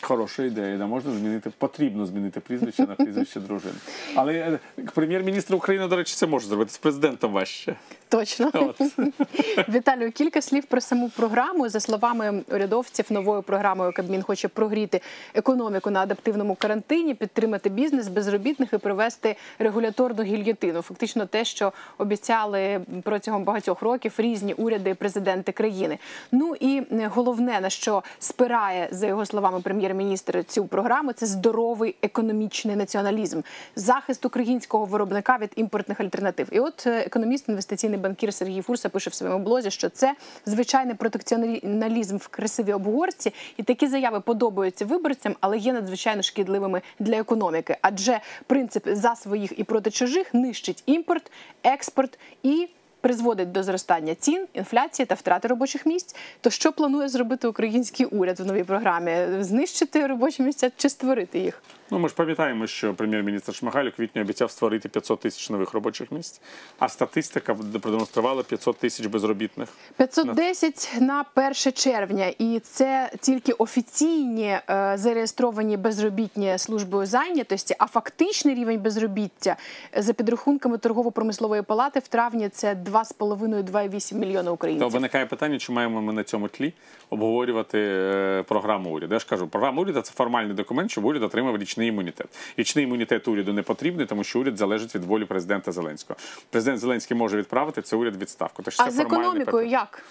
[0.00, 3.74] Хороша ідея, да, можна змінити, потрібно змінити прізвище на прізвище дружини.
[4.14, 4.58] Але е,
[4.94, 7.76] прем'єр-міністр України, до речі, це може зробити з президентом важче.
[8.08, 8.50] Точно.
[8.54, 8.80] От.
[9.68, 11.68] Віталію, кілька слів про саму програму.
[11.68, 15.00] За словами урядовців, новою програмою Кабмін хоче прогріти
[15.34, 20.82] економіку на адаптивному карантині, підтримати бізнес безробітних і привести регуляторну гільйотину.
[20.82, 25.98] Фактично, те, що обіцяли протягом багатьох років різні уряди і президенти країни.
[26.32, 31.94] Ну і е, головне на що спирає за його словами прем'єр-міністр цю програму, це здоровий
[32.02, 33.40] економічний націоналізм,
[33.76, 36.48] захист українського виробника від імпортних альтернатив.
[36.52, 40.14] І от е, економіст, інвестиційний банкір Сергій Фурса пише в своєму блозі, що це
[40.46, 47.16] звичайний протекціоналізм в красивій обгорці, і такі заяви подобаються виборцям, але є надзвичайно шкідливими для
[47.16, 47.76] економіки.
[47.82, 52.68] Адже принцип за своїх і проти чужих нищить імпорт, експорт і.
[53.00, 56.16] Призводить до зростання цін, інфляції та втрати робочих місць.
[56.40, 59.12] То що планує зробити український уряд в новій програмі?
[59.40, 61.62] Знищити робочі місця чи створити їх?
[61.90, 66.12] Ну, ми ж пам'ятаємо, що прем'єр-міністр Шмигаль у квітні обіцяв створити 500 тисяч нових робочих
[66.12, 66.40] місць,
[66.78, 69.68] а статистика продемонструвала 500 тисяч безробітних.
[69.96, 78.54] 510 на 1 червня, і це тільки офіційні е, зареєстровані безробітні службою зайнятості, а фактичний
[78.54, 79.56] рівень безробіття
[79.96, 84.90] е, за підрахунками торгово-промислової палати в травні це 2,5-2,8 мільйона То українців.
[84.90, 86.72] виникає питання, чи маємо ми на цьому тлі
[87.10, 89.14] обговорювати е, програму уряду.
[89.14, 92.26] Я ж кажу, програма уряду це формальний документ, щоб уряд отримав річний імунітет.
[92.56, 96.18] Річний імунітет уряду не потрібний, тому що уряд залежить від волі президента Зеленського.
[96.50, 98.62] Президент Зеленський може відправити це уряд відставку.
[98.62, 100.04] Тож А з економікою як?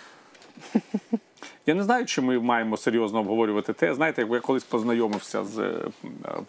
[1.66, 3.94] Я не знаю, чи ми маємо серйозно обговорювати те.
[3.94, 5.92] Знаєте, як я колись познайомився з е,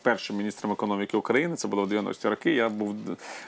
[0.03, 2.51] першим міністром економіки України, це було в 90-ті роки.
[2.55, 2.95] Я був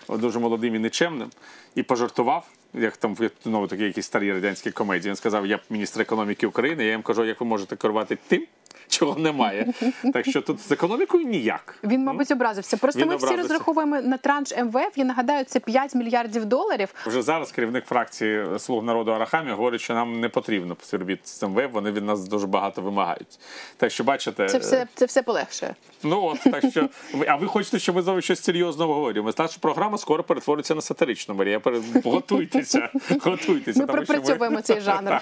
[0.09, 1.31] дуже молодим і нечемним
[1.75, 2.47] і пожартував.
[2.75, 5.09] Як там знову такі якісь старі радянські комедії.
[5.11, 6.85] Він сказав, я міністр економіки України.
[6.85, 8.47] Я їм кажу, як ви можете керувати тим,
[8.89, 9.67] чого немає.
[10.13, 11.79] Так що тут з економікою ніяк.
[11.85, 12.77] Він, мабуть, образився.
[12.77, 14.99] Просто Він ми всі розраховуємо на транш МВФ.
[14.99, 16.89] Я нагадаю, це 5 мільярдів доларів.
[17.07, 21.73] Вже зараз керівник фракції Слуг народу Арахамі говорить, що нам не потрібно співробіт з МВФ,
[21.73, 23.39] вони від нас дуже багато вимагають.
[23.77, 25.75] Так що бачите, Це все, це все полегшує.
[26.03, 29.33] ну от так що ви- а ви хочете, щоб ми знову щось серйозно обговорюємо?
[29.39, 31.35] Наша програма скоро перетвориться на сатиричну.
[31.35, 31.81] Марія, пере-
[32.61, 32.89] готуйтеся,
[33.31, 33.81] готуйтеся.
[33.81, 35.21] Ми пропрацьовуємо цей жанр.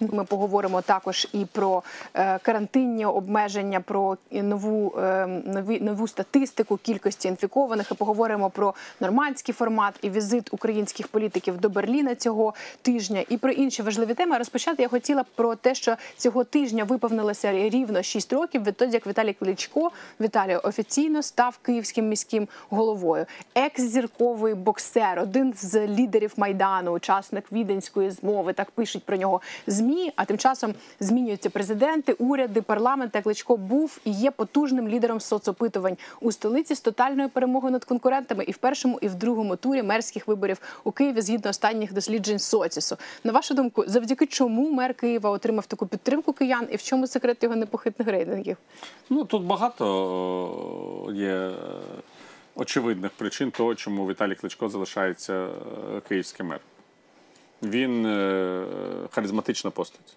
[0.00, 1.82] Ми поговоримо також і про
[2.14, 7.92] е, карантинні обмеження, про нову, е, нові, нову статистику кількості інфікованих.
[7.92, 13.50] І поговоримо про нормандський формат і візит українських політиків до Берліна цього тижня, і про
[13.50, 14.38] інші важливі теми.
[14.38, 19.32] Розпочати я хотіла про те, що цього тижня виповнилося рівно 6 років відтоді, як Віталій
[19.32, 23.26] Кличко Віталій офіційно став київським міським головою.
[23.54, 28.52] Екс-зірковий боксер, один з лідерів майдану, учасник віденської змови.
[28.52, 30.12] Так пишуть про нього змі.
[30.16, 33.16] А тим часом змінюються президенти, уряди, парламент.
[33.16, 38.44] А Кличко був і є потужним лідером соцопитувань у столиці з тотальною перемогою над конкурентами
[38.44, 42.96] і в першому, і в другому турі мерських виборів у Києві згідно останніх досліджень соцісу.
[43.24, 47.42] На вашу думку, завдяки чому мер Києва отримав таку підтримку киян, і в чому секрет
[47.42, 48.56] його непохитних рейтингів?
[49.10, 49.84] Ну тут багато
[51.14, 51.52] є е,
[52.54, 56.64] очевидних причин того, чому Віталій Кличко залишається е, київським мером.
[57.62, 58.64] Він е,
[59.10, 60.16] харизматична постать.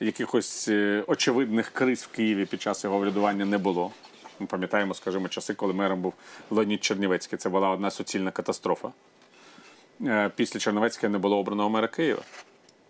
[0.00, 3.90] Якихось е, очевидних криз в Києві під час його врядування не було.
[4.40, 6.14] Ми пам'ятаємо, скажімо, часи, коли мером був
[6.50, 7.38] Леонід Чернівецький.
[7.38, 8.92] Це була одна суцільна катастрофа.
[10.36, 12.22] Після Чернівецького не було обраного мера Києва.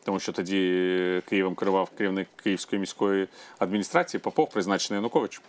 [0.05, 3.29] Тому що тоді Києвом керував керівник Київської міської
[3.59, 5.43] адміністрації Попов, призначений Януковичем.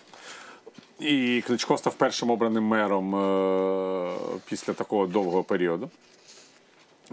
[0.99, 4.15] І Кличко став першим обраним мером е,
[4.49, 5.89] після такого довгого періоду.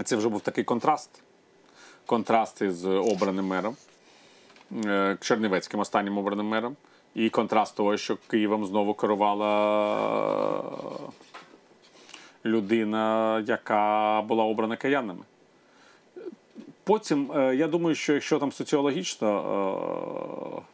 [0.04, 1.10] Це вже був такий контраст.
[2.06, 3.76] Контраст із обраним мером,
[4.84, 6.76] е, Чернівецьким останнім обраним мером.
[7.14, 9.44] І контраст того, що Києвом знову керувала
[12.44, 15.24] людина, яка була обрана киянами.
[16.84, 20.73] Потім, е, я думаю, що якщо там соціологічно е, е,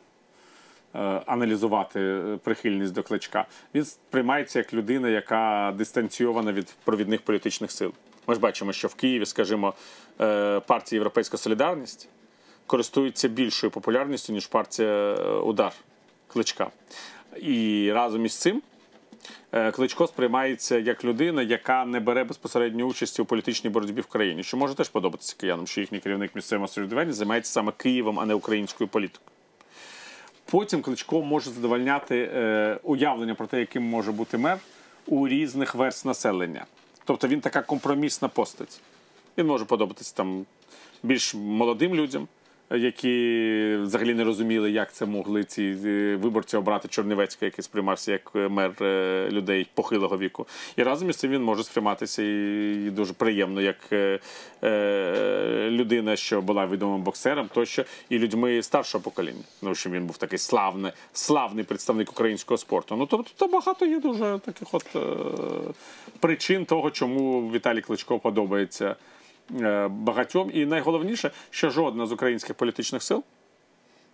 [1.26, 7.92] аналізувати е, прихильність до кличка, він сприймається як людина, яка дистанційована від провідних політичних сил.
[8.26, 9.74] Ми ж бачимо, що в Києві, скажімо,
[10.20, 12.08] е, партія Європейська Солідарність
[12.66, 15.72] користується більшою популярністю, ніж партія е, Удар
[16.26, 16.70] Кличка.
[17.36, 18.62] І разом із цим
[19.52, 24.42] е, Кличко сприймається як людина, яка не бере безпосередньо участі у політичній боротьбі в країні,
[24.42, 28.34] що може теж подобатися киянам, що їхній керівник місцевого самоврядування займається саме Києвом, а не
[28.34, 29.39] українською політикою.
[30.50, 34.58] Потім Кличко може задовольняти е, уявлення про те, яким може бути мер
[35.06, 36.66] у різних верст населення.
[37.04, 38.80] Тобто він така компромісна постать.
[39.38, 40.46] Він може подобатися там
[41.02, 42.28] більш молодим людям,
[42.76, 48.32] які взагалі не розуміли, як це могли ці е, виборці обрати Чорнівецького, який сприймався як
[48.36, 50.46] е, мер е, людей похилого віку.
[50.76, 53.76] І разом із цим він може сприйматися і, дуже приємно, як
[55.70, 59.42] людина, що була відомим боксером, тощо і людьми старшого покоління.
[59.62, 62.96] Ну що він був такий славний, славний представник українського спорту.
[62.96, 64.96] Ну тобто то багато є дуже таких от
[66.20, 68.96] причин того, чому Віталій Кличко подобається
[69.90, 70.50] багатьом.
[70.54, 73.24] І найголовніше, що жодна з українських політичних сил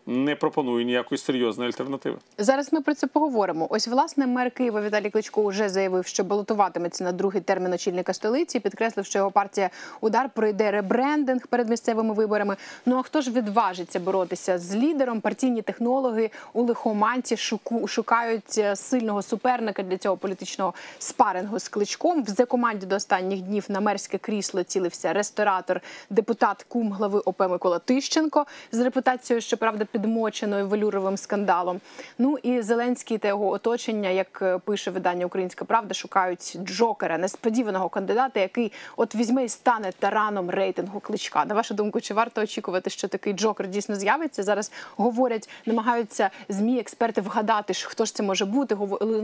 [0.06, 2.16] не пропонує ніякої серйозної альтернативи.
[2.38, 3.66] Зараз ми про це поговоримо.
[3.70, 8.60] Ось власне мер Києва Віталій Кличко вже заявив, що балотуватиметься на другий термін очільника столиці.
[8.60, 12.56] Підкреслив, що його партія удар пройде ребрендинг перед місцевими виборами.
[12.86, 15.20] Ну а хто ж відважиться боротися з лідером?
[15.20, 22.24] Партійні технологи у лихоманці шуку шукають е, сильного суперника для цього політичного спарингу з кличком.
[22.24, 27.78] В команді до останніх днів на мерське крісло цілився ресторатор, депутат кум глави ОП Микола
[27.78, 31.80] Тищенко з репутацією, щоправда, підмоченою велюровим скандалом.
[32.18, 37.88] Ну і Зеленський та його оточення, як е, пише видання Українська Правда, шукають Джокера, несподіваного
[37.88, 41.44] кандидата, який от візьме і стане тараном рейтингу кличка.
[41.44, 44.42] На вашу думку, чи варто очікувати, що такий Джокер дійсно з'явиться?
[44.42, 48.74] Зараз говорять, намагаються змі експерти вгадати, хто ж це може бути.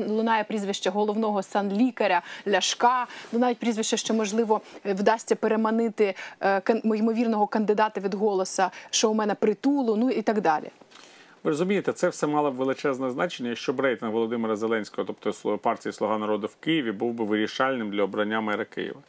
[0.09, 3.07] Лунає прізвище головного санлікаря Ляшка.
[3.33, 9.97] Лунають прізвище, що можливо е, вдасться переманити е, ймовірного кандидата від голоса шоумена притулу.
[9.97, 10.62] Ну і так далі.
[11.45, 15.93] Ви розумієте, це все мало б величезне значення, якщо б рейтинг Володимира Зеленського, тобто партії
[15.93, 19.01] Слуга народу в Києві, був би вирішальним для обрання мера Києва.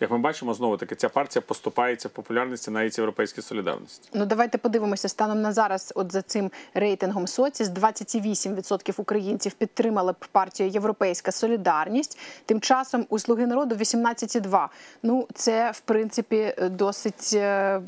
[0.00, 4.08] Як ми бачимо, знову таки ця партія поступається в популярності навіть європейській солідарності.
[4.14, 5.92] Ну давайте подивимося станом на зараз.
[5.96, 12.18] От за цим рейтингом соціс 28% українців підтримали б партію Європейська Солідарність.
[12.46, 14.68] Тим часом у Слуги народу 18,2%.
[15.02, 17.80] Ну це в принципі досить е,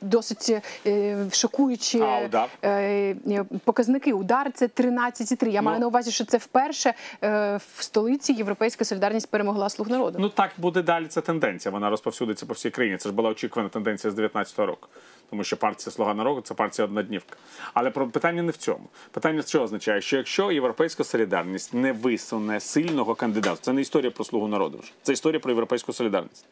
[0.00, 0.52] досить
[0.86, 2.48] е, шокуючі А удар?
[2.64, 3.16] е,
[3.64, 4.12] показники.
[4.12, 5.48] Удар це 13,3%.
[5.48, 5.80] Я маю Ну.
[5.80, 10.18] на увазі, що це вперше в столиці Європейська Солідарність перемогла слуг народу.
[10.20, 11.06] Ну так буде далі.
[11.06, 11.72] Це тенденція.
[11.72, 12.96] Вона розповсюдиться по всій країні.
[12.96, 14.88] Це ж була очікувана тенденція з 19-го року.
[15.30, 17.36] Тому що партія Слуга народу це партія одноднівка.
[17.74, 18.88] Але про питання не в цьому.
[19.10, 24.24] Питання що означає, що якщо європейська солідарність не висуне сильного кандидата, це не історія про
[24.24, 24.92] слугу народу вже.
[25.02, 26.46] Це історія про європейську солідарність.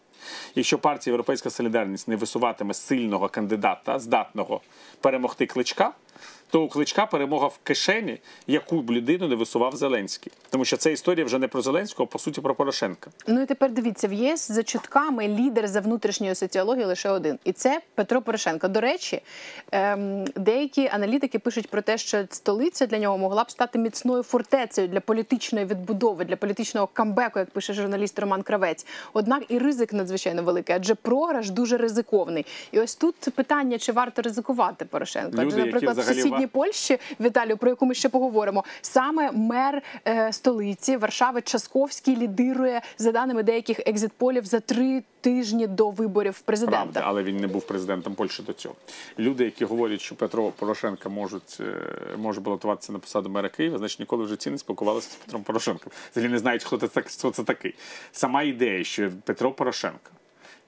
[0.55, 4.61] Якщо партія Європейська Солідарність не висуватиме сильного кандидата, здатного
[5.01, 5.93] перемогти кличка,
[6.51, 10.33] то у кличка перемога в кишені, яку б людину не висував Зеленський.
[10.51, 13.11] Тому що це історія вже не про Зеленського, а по суті про Порошенка.
[13.27, 17.53] Ну і тепер дивіться, в ЄС за чутками лідер за внутрішньою соціологією лише один, і
[17.53, 18.69] це Петро Порошенко.
[18.69, 19.23] До речі,
[19.73, 24.89] ем, деякі аналітики пишуть про те, що столиця для нього могла б стати міцною фортецею
[24.89, 28.87] для політичної відбудови, для політичного камбеку, як пише журналіст Роман Кравець.
[29.13, 32.47] Однак і ризик надзвичайно великий, адже програш дуже ризиковний.
[32.73, 35.37] І ось тут питання, чи варто ризикувати Порошенко?
[35.41, 41.41] Адже, наприклад, сусідній Польщі Віталію, про яку ми ще поговоримо, саме мер е, столиці Варшави
[41.41, 46.83] Часковський лідирує за даними деяких екзитполів за три тижні до виборів президента.
[46.83, 48.75] Правда, але він не був президентом Польщі до цього.
[49.19, 51.75] Люди, які говорять, що Петро Порошенко можуть, е,
[52.17, 55.93] може балотуватися на посаду мера Києва, значить ніколи в житті не спілкувалися з Петром Порошенком.
[56.13, 57.75] Взагалі не знають, хто це, хто це такий.
[58.13, 60.11] Сама ідея, що Петро Порошенко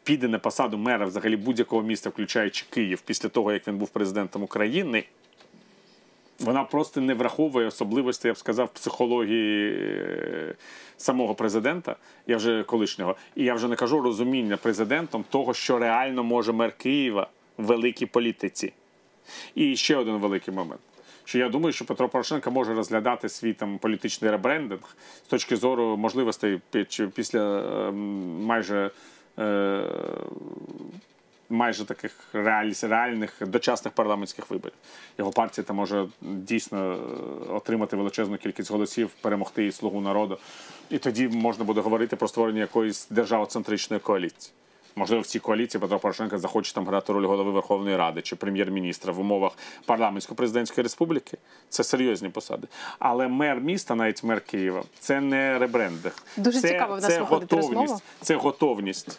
[0.05, 4.43] піде на посаду мера взагалі будь-якого міста, включаючи Київ, після того, як він був президентом
[4.43, 5.05] України.
[6.41, 10.55] Вона просто не враховує особливості, я б сказав, психології е,
[10.97, 16.25] самого президента, я вже колишнього, і я вже не кажу розуміння президентом того, що реально
[16.25, 18.73] може мер Києва в великій політиці.
[19.55, 20.81] І ще один великий момент.
[21.25, 25.97] Що я думаю, що Петро Порошенко може розглядати свій там політичний ребрендинг з точки зору
[25.97, 26.61] можливостей
[27.15, 28.91] після ем, майже
[29.39, 29.83] е,
[31.51, 34.75] майже таких реаль- реальних дочасних парламентських виборів.
[35.19, 40.39] Його партія там може дійсно е, отримати величезну кількість голосів, перемогти і слугу народу.
[40.91, 44.53] І тоді можна буде говорити про створення якоїсь державоцентричної коаліції.
[44.97, 49.13] Можливо, в цій коаліції Петро Порошенко захоче там грати роль голови Верховної Ради чи прем'єр-міністра
[49.13, 49.53] в умовах
[49.87, 51.39] парламентсько-президентської республіки.
[51.69, 52.69] Це серйозні посади.
[52.99, 56.15] Але мер міста, навіть мер Києва, це не ребрендинг.
[56.37, 57.81] Дуже це, цікаво в нас це виходить готовність.
[57.81, 58.01] розмова.
[58.21, 59.19] Це готовність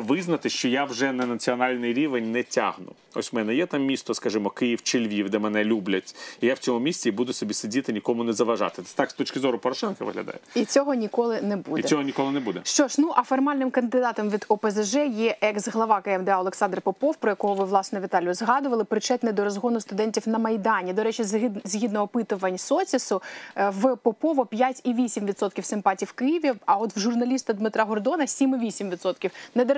[0.00, 2.92] визнати, що я вже на національний рівень не тягну.
[3.14, 6.54] Ось в мене є там місто, скажімо, Київ чи Львів, де мене люблять, і я
[6.54, 8.82] в цьому місті буду собі сидіти, нікому не заважати.
[8.82, 10.38] Це так з точки зору Порошенка виглядає.
[10.54, 11.80] І цього ніколи не буде.
[11.80, 12.60] І цього ніколи не буде.
[12.64, 17.54] Що ж, ну а формальним кандидатом від ОПЗЖ є екс-глава КМДА Олександр Попов, про якого
[17.54, 20.92] ви власне Віталію згадували, причетний до розгону студентів на майдані.
[20.92, 23.22] До речі, згід- згідно опитувань соцісу,
[23.56, 26.52] е, в Попова 5,8% симпатій в Києві.
[26.66, 29.30] А от в журналіста Дмитра Гордона 7,8%.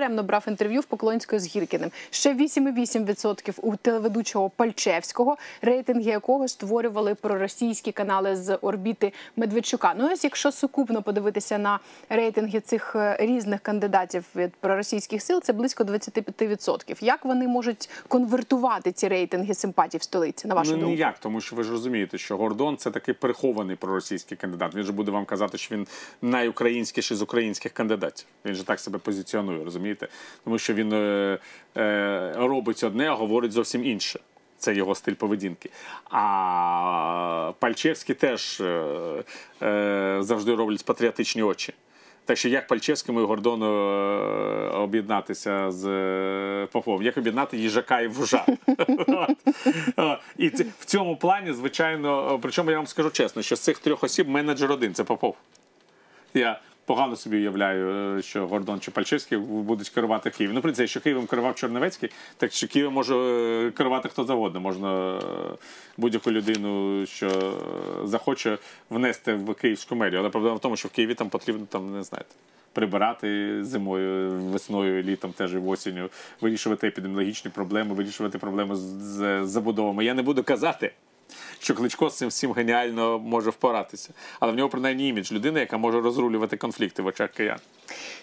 [0.05, 1.91] Недаремно брав інтерв'ю в Поклонської з Гіркіним.
[2.09, 9.93] Ще 8,8% у телеведучого Пальчевського, рейтинги якого створювали проросійські канали з орбіти Медведчука.
[9.97, 15.53] Ну ось якщо сукупно подивитися на рейтинги цих е, різних кандидатів від проросійських сил, це
[15.53, 17.03] близько 25%.
[17.03, 20.47] Як вони можуть конвертувати ці рейтинги симпатій в столиці?
[20.47, 20.91] На вашу ну думку?
[20.91, 24.75] ніяк, тому що ви ж розумієте, що Гордон це такий прихований проросійський кандидат.
[24.75, 25.87] Він же буде вам казати, що він
[26.21, 28.25] найукраїнськіший з українських кандидатів.
[28.45, 29.94] Він же так себе позиціонує, розумієте?
[30.43, 31.37] Тому що він е,
[31.77, 34.19] е, робить одне, а говорить зовсім інше.
[34.57, 35.69] Це його стиль поведінки.
[36.09, 39.23] А Пальчевський теж е,
[39.61, 41.73] е, завжди роблять патріотичні очі.
[42.25, 46.67] Так що як Пальчевському і Гордону е, об'єднатися з е,
[47.01, 48.45] Як об'єднати їжака і вужа?
[50.37, 50.47] І
[50.79, 54.71] в цьому плані, звичайно, причому я вам скажу чесно, що з цих трьох осіб менеджер
[54.71, 55.35] один це Попов.
[56.33, 60.55] Я погано собі уявляю, е, що Гордон чи Пальчевський будуть керувати Києвом.
[60.55, 64.59] Ну, принципі, якщо Києвом керував Черновецький, так що Києвом може е, керувати хто завгодно.
[64.59, 65.21] Можна е,
[65.97, 67.53] будь-яку людину, що
[68.03, 68.57] захоче
[68.89, 70.19] внести в київську мерію.
[70.19, 72.35] Але проблема в тому, що в Києві там потрібно там, не знаєте.
[72.73, 76.09] Прибирати зимою, весною, літом, теж і осінню,
[76.41, 80.05] вирішувати епідеміологічні проблеми, вирішувати проблеми з забудовами.
[80.05, 80.91] Я не буду казати,
[81.59, 84.09] що Кличко з цим всім геніально може впоратися.
[84.39, 87.59] Але в нього принаймні імідж людини, яка може розрулювати конфлікти в очах киян.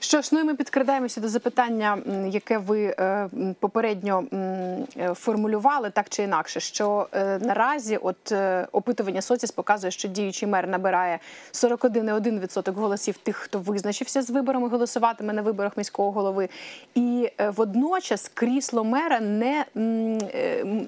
[0.00, 1.98] Що ж, ну і ми підкрадаємося до запитання,
[2.28, 3.28] яке ви е,
[3.60, 6.60] попередньо е, формулювали так чи інакше.
[6.60, 8.32] Що е, наразі, от
[8.72, 11.18] опитування Соціс показує, що діючий мер набирає
[11.52, 16.48] 41,1% голосів тих, хто визначився з виборами, голосуватиме на виборах міського голови.
[16.94, 19.64] І водночас крісло мера не,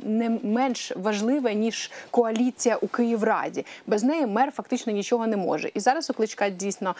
[0.04, 3.66] не менш важливе ніж коаліція у Київраді.
[3.86, 5.70] Без неї мер фактично нічого не може.
[5.74, 6.94] І зараз у Кличка дійсно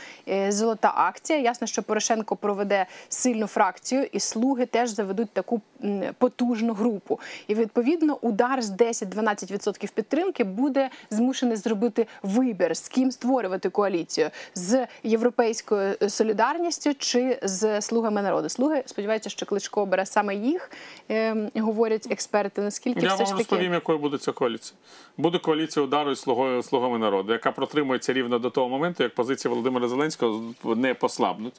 [0.48, 1.38] золота акція.
[1.38, 5.60] Ясно, що Порошенко проведе сильну фракцію, і слуги теж заведуть таку
[6.18, 7.20] потужну групу.
[7.48, 14.86] І відповідно удар з 10-12% підтримки буде змушений зробити вибір, з ким створювати коаліцію з
[15.02, 18.48] європейською солідарністю чи з слугами народу.
[18.48, 20.70] Слуги сподіваються, що Кличко обере саме їх,
[21.10, 22.62] е, говорять експерти.
[22.62, 24.78] Наскільки Я все вам ж таки розповім, якою буде ця коаліція.
[25.16, 29.50] Буде коаліція удару із слугою слугами народу, яка протримується рівно до того моменту, як позиції
[29.50, 31.53] Володимира Зеленського не послабнуть.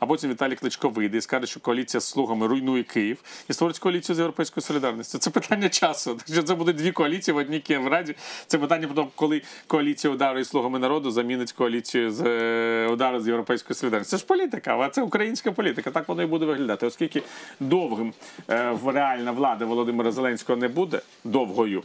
[0.00, 3.78] А потім Віталій Кличко вийде і скаже, що коаліція з слугами руйнує Київ і створить
[3.78, 5.18] коаліцію з європейською солідарністю.
[5.18, 6.18] Це питання часу.
[6.32, 8.14] Що це буде дві коаліції в одній Київраді.
[8.46, 13.26] Це питання потім, коли коаліція удару із слугами народу замінить коаліцію з е, удару з
[13.26, 14.10] європейською солідарністю.
[14.10, 15.90] Це ж політика, а це українська політика.
[15.90, 16.86] Так воно і буде виглядати.
[16.86, 17.22] Оскільки
[17.60, 18.12] довгим
[18.50, 21.82] е, реальна влада Володимира Зеленського не буде довгою.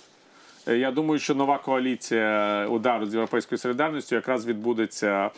[0.68, 5.32] Е, Я думаю, що нова коаліція удару з європейською солідарністю якраз відбудеться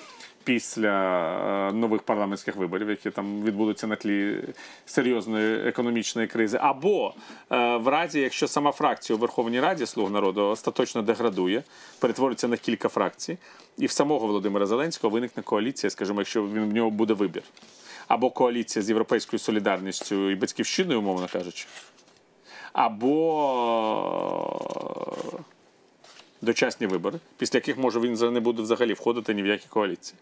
[0.47, 4.43] після е, нових парламентських виборів, які там відбудуться на тлі
[4.85, 6.59] серйозної економічної кризи.
[6.61, 7.13] Або
[7.51, 11.63] е, в разі, якщо сама фракція у Верховній Раді Слуг народу остаточно деградує,
[11.99, 13.37] перетвориться на кілька фракцій,
[13.77, 17.43] і в самого Володимира Зеленського виникне коаліція, скажімо, якщо він в нього буде вибір.
[18.07, 21.67] Або коаліція з європейською солідарністю і батьківщиною, умовно кажучи
[22.77, 23.07] або
[26.47, 30.17] дочасні вибори, після яких може він не буде взагалі входити ні в які коаліції.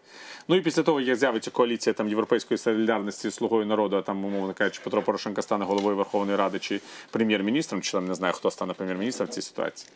[0.48, 4.24] Ну і після того, як з'явиться коаліція там Європейської солідарності з слугою народу, а там,
[4.24, 8.50] умовно кажучи, Петро Порошенко стане головою Верховної Ради чи прем'єр-міністром, чи там не знаю, хто
[8.50, 9.90] стане прем'єр-міністром в цій ситуації.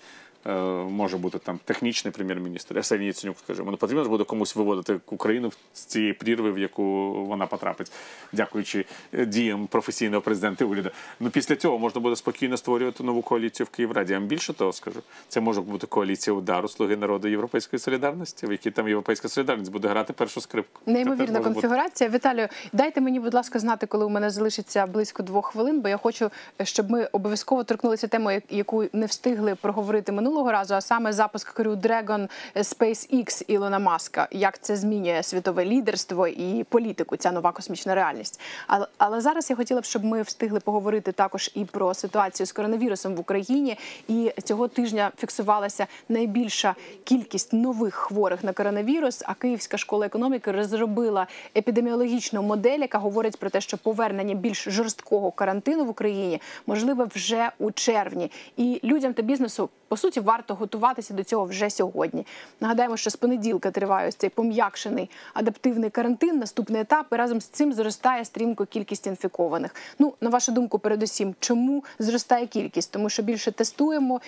[0.47, 0.53] Е,
[0.84, 3.70] може бути там технічний прем'єр-міністр, Арсеній Яценюк, скажімо.
[3.70, 7.93] Ну потрібно ж буде комусь виводити Україну з цієї прірви, в яку вона потрапить,
[8.32, 10.91] дякуючи е, діям професійного президента уряду.
[11.20, 14.12] Ну після цього можна буде спокійно створювати нову коаліцію в Київраді.
[14.12, 15.01] Я вам більше того скажу.
[15.28, 19.88] Це може бути коаліція удару Слуги народу Європейської солідарності, в якій там Європейська солідарність буде
[19.88, 20.80] грати першу скрипку.
[20.86, 22.11] Неймовірна конфігурація.
[22.11, 25.97] Віталію, дайте мені, будь ласка, знати, коли у мене залишиться близько двох хвилин, бо я
[25.97, 26.30] хочу,
[26.62, 31.76] щоб ми обов'язково торкнулися теми, яку не встигли проговорити минулого разу, а саме запуск Crew
[31.76, 34.28] Dragon SpaceX Ілона Маска.
[34.31, 38.41] Як це змінює світове лідерство і політику, ця нова космічна реальність.
[38.66, 42.53] Але, але зараз я хотіла б, щоб ми встигли поговорити також і про ситуацію з
[42.53, 43.78] коронавірусом в Україні.
[44.09, 46.74] І цього тижня фіксувалася найбільша
[47.05, 49.22] кількість нових хворих на коронавірус.
[49.26, 51.26] А Київська школа економіки розробила
[51.57, 57.51] епідеміологічну модель, яка говорить про те, що повернення більш жорсткого карантину в Україні можливе вже
[57.59, 58.31] у червні.
[58.57, 62.27] І людям та бізнесу по суті варто готуватися до цього вже сьогодні.
[62.61, 66.39] Нагадаємо, що з понеділка триває ось цей пом'якшений адаптивний карантин.
[66.39, 69.75] Наступний етап і разом з цим зростає стрімко кількість інфікованих.
[69.99, 72.93] Ну на вашу думку, передусім, чому зростає кількість?
[72.93, 74.21] Тому що більше тестуємо,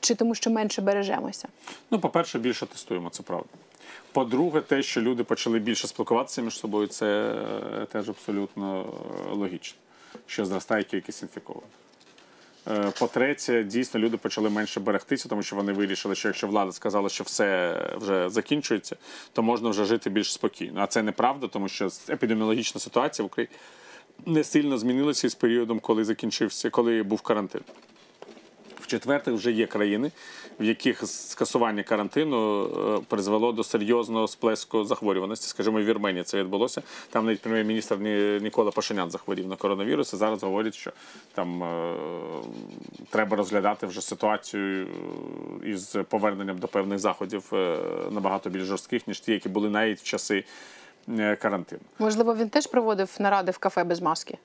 [0.00, 1.48] чи тому, що менше бережемося?
[1.90, 3.48] Ну, по-перше, більше тестуємо, це правда.
[4.12, 7.34] По-друге, те, що люди почали більше спілкуватися між собою, це
[7.82, 9.78] е, теж абсолютно е, логічно,
[10.26, 11.70] що зростає кількість інфікованих.
[12.68, 17.08] Е, По-третє, дійсно люди почали менше берегтися, тому що вони вирішили, що якщо влада сказала,
[17.08, 18.96] що все вже закінчується,
[19.32, 20.80] то можна вже жити більш спокійно.
[20.80, 23.54] А це неправда, тому що епідеміологічна ситуація в Україні
[24.26, 27.62] не сильно змінилася із періодом, коли закінчився, коли був карантин.
[28.94, 30.10] В-четверте, вже є країни,
[30.60, 35.48] в яких скасування карантину е, призвело до серйозного сплеску захворюваності.
[35.48, 36.82] Скажімо, в Вірменії це відбулося.
[37.10, 40.12] Там навіть прем'єр-міністр Ні- Нікола Пашинян захворів на коронавірус.
[40.12, 40.92] І зараз говорять, що
[41.34, 41.94] там е,
[43.10, 44.86] треба розглядати вже ситуацію
[45.64, 47.52] е, із поверненням до певних заходів
[48.10, 50.44] набагато більш жорстких, ніж ті, які були навіть в часи
[51.38, 51.82] карантину.
[51.98, 54.38] Можливо, він теж проводив наради в кафе без маски.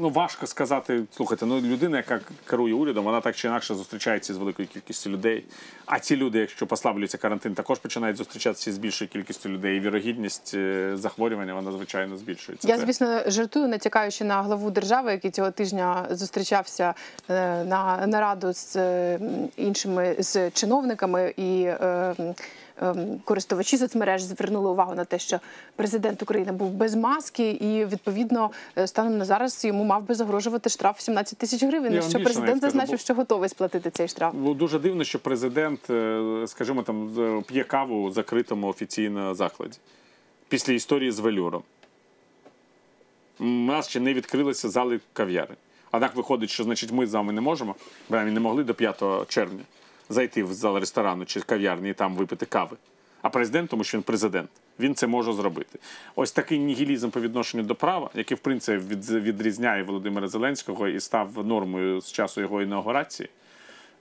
[0.00, 1.02] Ну, важко сказати.
[1.16, 5.44] Слухайте, ну людина, яка керує урядом, вона так чи інакше зустрічається з великою кількістю людей.
[5.86, 9.76] А ці люди, якщо послаблюється карантин, також починають зустрічатися з більшою кількістю людей.
[9.76, 12.68] І вірогідність е, захворювання вона звичайно збільшується.
[12.68, 16.94] Я, звісно, жартую, натякаючи на главу держави, який цього тижня зустрічався
[17.30, 19.20] е, на нараду з е,
[19.56, 21.68] іншими з чиновниками і.
[22.80, 25.40] Ем, Користувачі соцмереж звернули увагу на те, що
[25.76, 30.70] президент України був без маски, і відповідно е, станом на зараз йому мав би загрожувати
[30.70, 32.02] штраф 17 тисяч гривень.
[32.02, 34.34] Що президент зазначив, що готовий сплатити цей штраф.
[34.36, 39.78] Ну, дуже дивно, що президент, е, скажімо, там п'є каву у закритому офіційно закладі
[40.48, 41.62] після історії з велюром.
[43.40, 45.56] У нас ще не відкрилися зали кав'ярень.
[45.92, 47.74] Однак виходить, що значить ми з вами не можемо,
[48.08, 49.60] принаймні не могли до 5 червня
[50.08, 52.76] зайти в зал ресторану чи кав'ярні і там випити кави.
[53.22, 54.50] А президент, тому що він президент,
[54.80, 55.78] він це може зробити.
[56.16, 61.00] Ось такий нігілізм по відношенню до права, який в принципі від- відрізняє Володимира Зеленського і
[61.00, 63.28] став нормою з часу його інаугурації.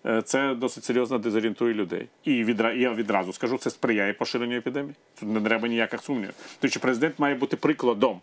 [0.05, 2.07] е, Це досить серйозно дезорієнтує людей.
[2.23, 2.73] І відра...
[2.73, 4.95] я відразу скажу, це сприяє поширенню епідемії.
[5.19, 6.33] Тут не треба ніяких сумнівів.
[6.59, 8.21] Тому що президент має бути прикладом.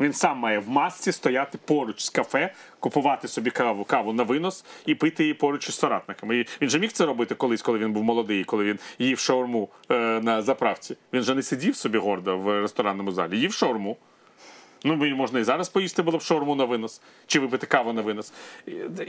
[0.00, 4.64] Він сам має в масці стояти поруч з кафе, купувати собі каву, каву на винос
[4.86, 6.36] і пити її поруч із соратниками.
[6.36, 9.68] І він же міг це робити колись, коли він був молодий, коли він їв шаурму
[9.90, 10.96] е, на заправці.
[11.12, 13.96] Він же не сидів собі гордо в ресторанному залі, їв шаурму.
[14.84, 18.02] Ну, мені можна і зараз поїсти було б шаурму на винос, чи випити каву на
[18.02, 18.32] винос.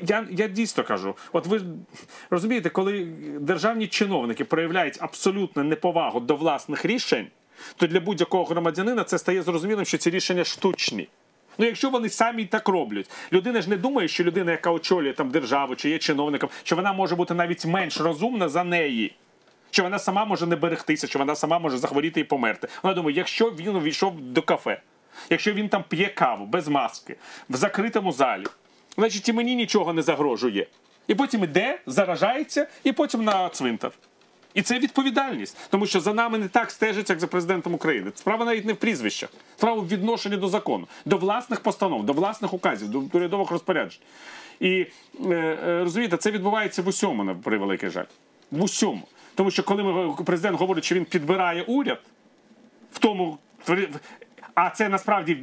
[0.04, 1.62] Я, я дійсно кажу: от ви
[2.30, 3.06] розумієте, коли
[3.40, 7.28] державні чиновники проявляють абсолютну неповагу до власних рішень,
[7.76, 11.08] то для будь-якого громадянина це стає зрозумілим, що ці рішення штучні.
[11.58, 15.30] Ну, якщо вони самі так роблять, людина ж не думає, що людина, яка очолює там
[15.30, 19.16] державу чи є чиновником, що вона може бути навіть менш розумна за неї.
[19.72, 22.68] Що вона сама може не берегтися, що вона сама може захворіти і померти.
[22.84, 24.82] Вона думає, якщо він увійшов до кафе,
[25.30, 27.16] якщо він там п'є каву без маски,
[27.50, 28.44] в закритому залі,
[28.98, 30.68] значить і мені нічого не загрожує.
[31.08, 33.92] І потім іде, заражається, і потім на цвинтар.
[34.58, 38.12] І це відповідальність, тому що за нами не так стежить, як за президентом України.
[38.16, 42.54] Справа навіть не в прізвищах, справа в відношенні до закону, до власних постанов, до власних
[42.54, 44.02] указів, до урядових розпоряджень.
[44.60, 44.86] І
[45.26, 48.06] е, е, розумієте, це відбувається в усьому, на превеликий жаль.
[48.52, 49.02] В усьому.
[49.36, 52.02] Тому що коли ми, президент говорить, що він підбирає уряд,
[52.92, 53.38] в тому
[54.56, 55.38] а це насправді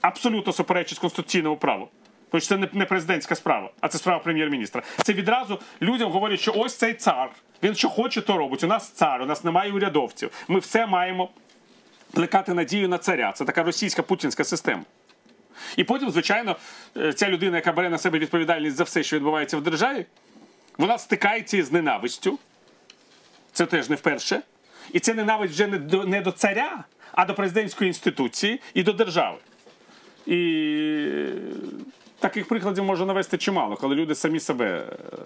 [0.00, 1.88] абсолютно суперечить конституційному праву.
[2.30, 4.82] Тому що це не президентська справа, а це справа прем'єр-міністра.
[5.02, 7.30] Це відразу людям говорять, що ось цей цар.
[7.62, 8.64] Він що хоче, то робить.
[8.64, 10.30] У нас цар, у нас немає урядовців.
[10.48, 11.30] Ми все маємо
[12.12, 13.32] плекати надію на царя.
[13.32, 14.82] Це така російська путінська система.
[15.76, 16.56] І потім, звичайно,
[16.96, 20.06] е, ця людина, яка бере на себе відповідальність за все, що відбувається в державі,
[20.78, 22.38] вона стикається з ненавистю.
[23.52, 24.42] Це теж не вперше.
[24.92, 28.92] І це ненависть вже не до, не до царя, а до президентської інституції і до
[28.92, 29.38] держави.
[30.26, 30.38] І
[32.18, 35.16] таких прикладів можна навести чимало, коли люди самі себе е,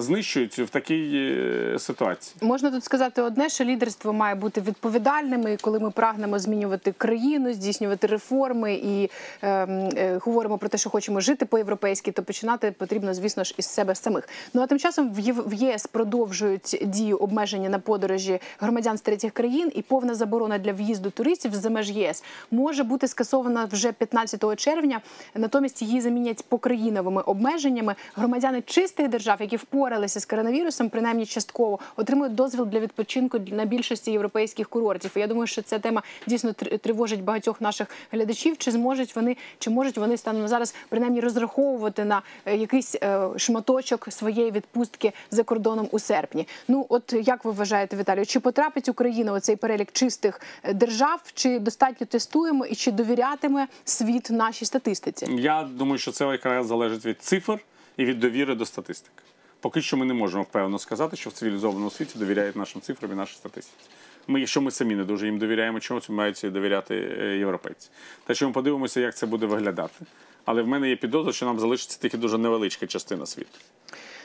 [0.00, 1.34] знищують в такій
[1.74, 2.36] е, ситуації.
[2.40, 7.52] Можна тут сказати одне, що лідерство має бути відповідальним, і коли ми прагнемо змінювати країну,
[7.52, 9.10] здійснювати реформи і
[9.42, 13.66] е, е, говоримо про те, що хочемо жити по-європейськи, то починати потрібно, звісно ж, із
[13.66, 14.28] себе самих.
[14.54, 15.12] Ну а тим часом
[15.46, 20.72] в ЄС продовжують дію обмеження на подорожі громадян з третіх країн, і повна заборона для
[20.72, 25.00] в'їзду туристів з меж ЄС може бути скасована вже 15 червня.
[25.34, 27.94] Натомість її замінять покраїновими обмеженнями.
[28.16, 34.10] Громадяни чистих держав, які впоралися з коронавірусом, принаймні частково отримують дозвіл для відпочинку на більшості
[34.10, 35.10] європейських курортів.
[35.16, 38.58] І я думаю, що ця тема дійсно тр- тривожить багатьох наших глядачів.
[38.58, 44.06] Чи зможуть вони, чи можуть вони станом зараз принаймні розраховувати на е, якийсь е, шматочок
[44.10, 46.48] своєї відпустки за кордоном у серпні?
[46.68, 51.20] Ну от як ви вважаєте, Віталію, чи потрапить Україна у цей перелік чистих е, держав,
[51.34, 55.26] чи достатньо тестуємо і чи довірятиме світ нашій статистиці?
[55.30, 57.58] Я думаю, що це якраз залежить від цифр
[57.96, 59.22] і від довіри до статистики.
[59.62, 63.14] Поки що ми не можемо впевнено сказати, що в цивілізованому світі довіряють нашим цифрам і
[63.14, 63.90] нашій статистиці.
[64.26, 67.88] Ми, якщо ми самі не дуже їм довіряємо, чому це мають довіряти е, європейці?
[68.24, 70.04] Та що ми подивимося, як це буде виглядати.
[70.44, 73.58] Але в мене є підозра, що нам залишиться тільки дуже невеличка частина світу,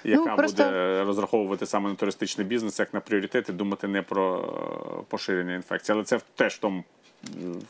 [0.03, 4.01] яка Ну, просто- буде розраховувати саме на туристичний бізнес як на пріоритет і думати не
[4.01, 4.37] про
[4.99, 5.93] е, поширення інфекції.
[5.95, 6.83] Але це теж в тому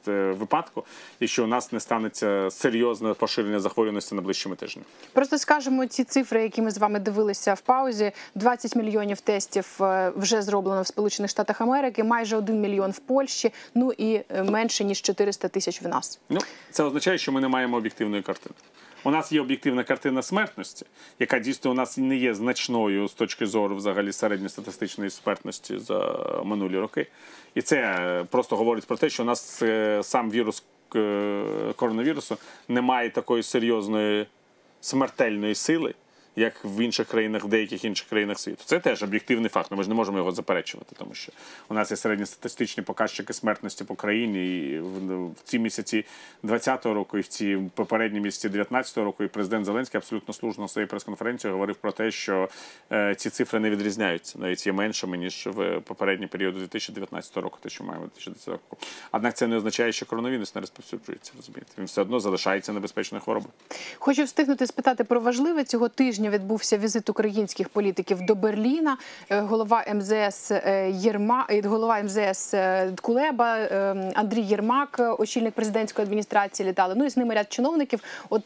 [0.08, 0.84] е, випадку,
[1.20, 4.86] якщо у нас не станеться серйозне поширення захворюваності найближчими тижнями.
[5.14, 8.12] Просто скажемо ці цифри, які ми з вами дивилися в паузі.
[8.36, 13.54] 20 мільйонів тестів е, вже зроблено в Сполучених Штатах Америки, майже 1 мільйон в Польщі.
[13.76, 16.20] Ну і е, менше ніж 400 тисяч в нас.
[16.30, 16.40] Ну,
[16.72, 18.56] це означає, що ми не маємо об'єктивної картини.
[19.08, 20.86] У нас є об'єктивна картина смертності,
[21.20, 26.78] яка дійсно у нас не є значною з точки зору взагалі середньостатистичної смертності за минулі
[26.78, 27.08] роки.
[27.56, 30.64] І це е, просто говорить про те, що у нас е, сам вірус
[30.96, 32.38] е, коронавірусу
[32.68, 34.28] не має такої серйозної
[34.82, 35.94] смертельної сили,
[36.38, 38.64] як в інших країнах, в деяких інших країнах світу.
[38.66, 41.32] Це теж об'єктивний факт, ми ж не можемо його заперечувати, тому що
[41.70, 44.58] у нас є середньостатистичні показчики смертності по країні.
[44.58, 46.06] І в, ці місяці
[46.44, 50.68] 20-го року, і в ці попередні місяці 19-го року, і президент Зеленський абсолютно слушно на
[50.68, 52.50] своїй прес-конференції говорив про те, що
[52.92, 57.70] е, ці цифри не відрізняються, навіть є меншими ніж в попередні періоди 2019 року, те,
[57.70, 58.78] що маємо 2020 року.
[59.12, 61.32] Однак це не означає, що коронавірус не розповсюджується.
[61.38, 63.54] Розумієте, він все одно залишається небезпечною хворобою.
[64.00, 66.27] Хочу встигнути спитати про важливе цього тижня.
[66.28, 68.98] Тижня відбувся візит українських політиків до Берліна.
[69.30, 72.54] Е, Голова МЗС е, Єрма, е, голова МЗС
[73.02, 73.58] Кулеба,
[74.16, 76.94] Андрій Єрмак, очільник президентської адміністрації, літали.
[76.98, 78.00] Ну і з ними ряд чиновників.
[78.30, 78.44] От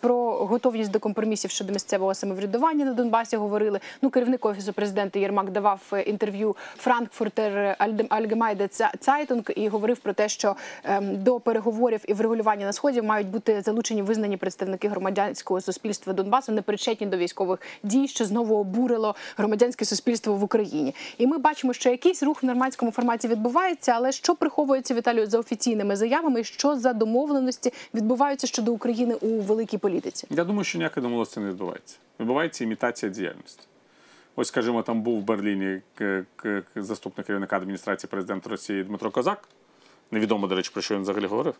[0.00, 3.80] про готовність до компромісів щодо місцевого самоврядування на Донбасі говорили.
[4.02, 7.76] Ну, керівник офісу президента Єрмак давав інтерв'ю Франкфуртер
[8.08, 8.68] Альгемайде
[9.00, 13.60] Цайтунг і говорив про те, що ем, до переговорів і врегулювання на сході мають бути
[13.60, 19.84] залучені визнані представники громадянського суспільства Донбасу, не причетні до військових дій, що знову обурило громадянське
[19.84, 20.94] суспільство в Україні.
[21.18, 25.38] І ми бачимо, що якийсь рух в нормандському форматі відбувається, але що приховується Віталію за
[25.38, 30.26] офіційними заявами, що за домовленості відбуваються щодо України у великій політиці?
[30.30, 31.96] Я думаю, що ніякої домовленості не відбувається.
[32.20, 33.62] Відбувається імітація діяльності.
[34.36, 35.80] Ось, скажімо, там був в Берліні
[36.76, 39.48] заступник керівника адміністрації президента Росії Дмитро Козак.
[40.10, 41.54] Невідомо, до речі, про що він взагалі говорив.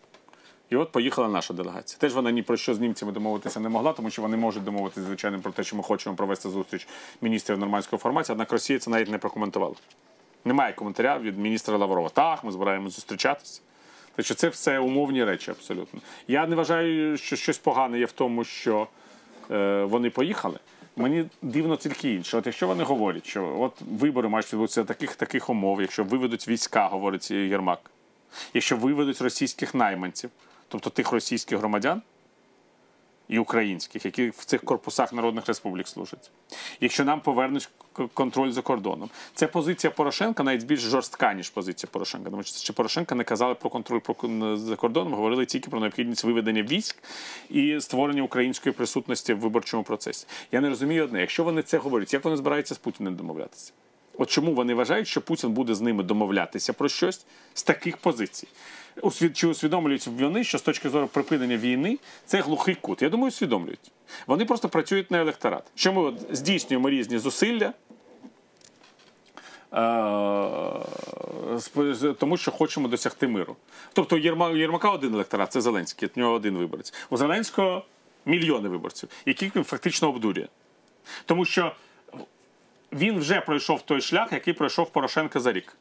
[0.70, 1.98] І от поїхала наша делегація.
[1.98, 5.06] Теж вона ні про що з німцями домовитися не могла, тому що вони можуть домовитися,
[5.06, 6.88] звичайно, про те, що ми хочемо провести зустріч
[7.20, 9.74] міністрів нормандського форматі, однак Росія це навіть не прокоментувала.
[10.44, 12.08] Немає коментаря від міністра Лаврова.
[12.08, 13.60] Так, ми збираємося зустрічатися.
[14.18, 16.00] Що це все умовні речі абсолютно.
[16.28, 18.86] Я не вважаю, що щось погане є в тому, що
[19.50, 20.58] е, вони поїхали.
[20.96, 22.36] Мені дивно тільки інше.
[22.36, 26.86] От якщо вони говорять, що от вибори мають відбутися таких таких умов, якщо виведуть війська,
[26.86, 27.90] говорить Єрмак,
[28.54, 30.30] якщо виведуть російських найманців,
[30.68, 32.02] тобто тих російських громадян
[33.28, 36.30] і українських, які в цих корпусах народних республік служать,
[36.80, 37.68] якщо нам повернуть
[38.14, 42.30] контроль за кордоном, це позиція Порошенка навіть більш жорстка, ніж позиція Порошенка.
[42.30, 44.00] Тому що Порошенка не казали про контроль
[44.56, 47.02] за кордоном, говорили тільки про необхідність виведення військ
[47.50, 50.26] і створення української присутності в виборчому процесі.
[50.52, 53.72] Я не розумію одне, якщо вони це говорять, як вони збираються з Путіним домовлятися?
[54.18, 58.48] От чому вони вважають, що Путін буде з ними домовлятися про щось з таких позицій?
[59.34, 63.02] Чи усвідомлюють вони, що з точки зору припинення війни це глухий кут?
[63.02, 63.92] Я думаю, усвідомлюють.
[64.26, 65.62] Вони просто працюють на електорат.
[65.74, 67.72] Що ми от здійснюємо різні зусилля,
[69.72, 69.76] е,
[72.18, 73.56] тому що хочемо досягти миру.
[73.92, 74.18] Тобто у
[74.56, 76.94] Єрмака один електорат, це Зеленський, у нього один виборець.
[77.10, 77.84] У Зеленського
[78.26, 80.46] мільйони виборців, яких він фактично обдурює.
[81.24, 81.72] Тому що
[82.92, 85.76] він вже пройшов той шлях, який пройшов Порошенко за рік.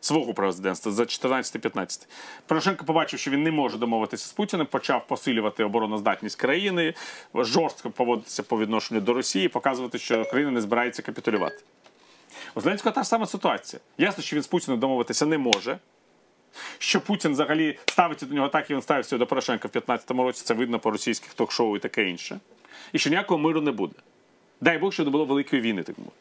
[0.00, 2.06] Свого президентства за 14-15.
[2.46, 6.94] Порошенко побачив, що він не може домовитися з Путіним, почав посилювати обороноздатність країни,
[7.34, 11.56] жорстко поводитися по відношенню до Росії, показувати, що країна не збирається капітулювати.
[12.54, 13.80] У Зеленського та ж сама ситуація.
[13.98, 15.78] Ясно, що він з Путіним домовитися не може.
[16.78, 20.42] Що Путін взагалі ставиться до нього так, як він ставився до Порошенка в 15-му році,
[20.44, 22.40] це видно по російських ток-шоу і таке інше.
[22.92, 23.94] І що ніякого миру не буде.
[24.60, 26.16] Дай Бог, що не було великої війни, так мовити.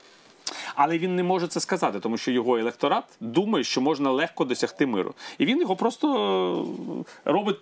[0.75, 4.85] Але він не може це сказати, тому що його електорат думає, що можна легко досягти
[4.85, 5.13] миру.
[5.37, 6.07] І він його просто
[7.25, 7.57] е, робить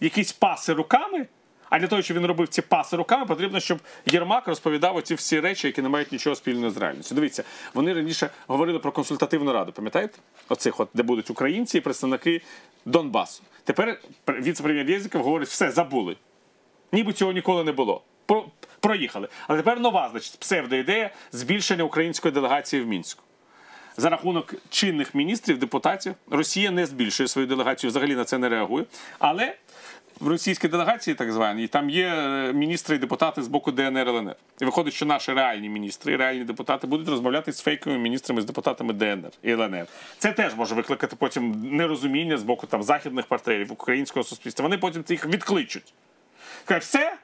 [0.00, 1.26] якісь паси руками.
[1.70, 5.40] А для того, щоб він робив ці паси руками, потрібно, щоб Єрмак розповідав оці всі
[5.40, 7.14] речі, які не мають нічого спільного з реальністю.
[7.14, 10.18] Дивіться, вони раніше говорили про консультативну раду, пам'ятаєте?
[10.48, 12.42] Оцих, от, де будуть українці і представники
[12.84, 13.42] Донбасу.
[13.64, 16.16] Тепер віце-прем'єр Єзиков говорить, все забули.
[16.92, 18.02] Ніби цього ніколи не було.
[18.26, 18.44] Про,
[18.86, 19.28] проїхали.
[19.48, 23.22] Але тепер нова, значить, псевдоідея збільшення української делегації в Мінську.
[23.96, 28.84] За рахунок чинних міністрів, депутатів, Росія не збільшує свою делегацію, взагалі на це не реагує.
[29.18, 29.54] Але
[30.20, 34.36] в російській делегації, так званій, там є е, міністри і депутати з боку ДНР ЛНР.
[34.60, 38.92] І виходить, що наші реальні міністри реальні депутати будуть розмовляти з фейковими міністрами, з депутатами
[38.92, 39.86] ДНР і ЛНР.
[40.18, 44.62] Це теж може викликати потім нерозуміння з боку там західних партнерів українського суспільства.
[44.62, 45.94] Вони потім їх відкличуть.
[46.64, 47.16] Кажуть, все.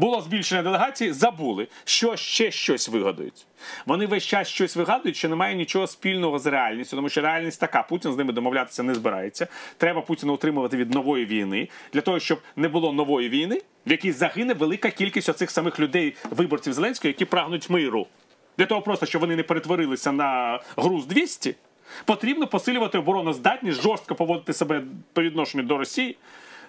[0.00, 3.46] Було збільшення делегації, забули, що ще щось вигадують.
[3.86, 7.82] Вони весь час щось вигадують, що немає нічого спільного з реальністю, тому що реальність така.
[7.82, 9.46] Путін з ними домовлятися не збирається.
[9.76, 14.12] Треба Путіна утримувати від нової війни для того, щоб не було нової війни, в якій
[14.12, 18.06] загине велика кількість оцих самих людей, виборців Зеленського, які прагнуть миру.
[18.58, 21.54] Для того просто, щоб вони не перетворилися на груз 200,
[22.04, 24.82] потрібно посилювати обороноздатність, жорстко поводити себе
[25.12, 26.16] по відношенню до Росії,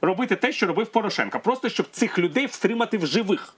[0.01, 1.39] робити те, що робив Порошенко.
[1.39, 3.55] Просто щоб цих людей втримати в живих.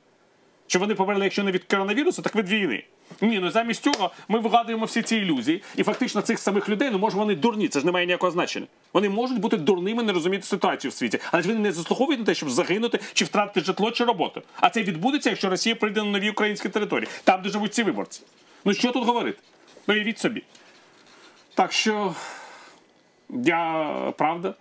[0.67, 2.83] Щоб вони померли, якщо не від коронавірусу, так від війни.
[3.21, 5.63] Ні, ну замість цього ми вигадуємо всі ці ілюзії.
[5.75, 8.65] І фактично цих самих людей, ну може вони дурні, це ж не має ніякого значення.
[8.93, 12.25] Вони можуть бути дурними, не розуміти ситуацію в світі, але ж вони не заслуговують на
[12.25, 14.41] те, щоб загинути чи втратити житло чи роботу.
[14.55, 18.21] А це відбудеться, якщо Росія прийде на нові українські території, там, де живуть ці виборці.
[18.65, 19.37] Ну що тут говорити?
[19.87, 20.43] Ну, Уявіть собі.
[21.55, 22.15] Так що
[23.29, 24.53] я правда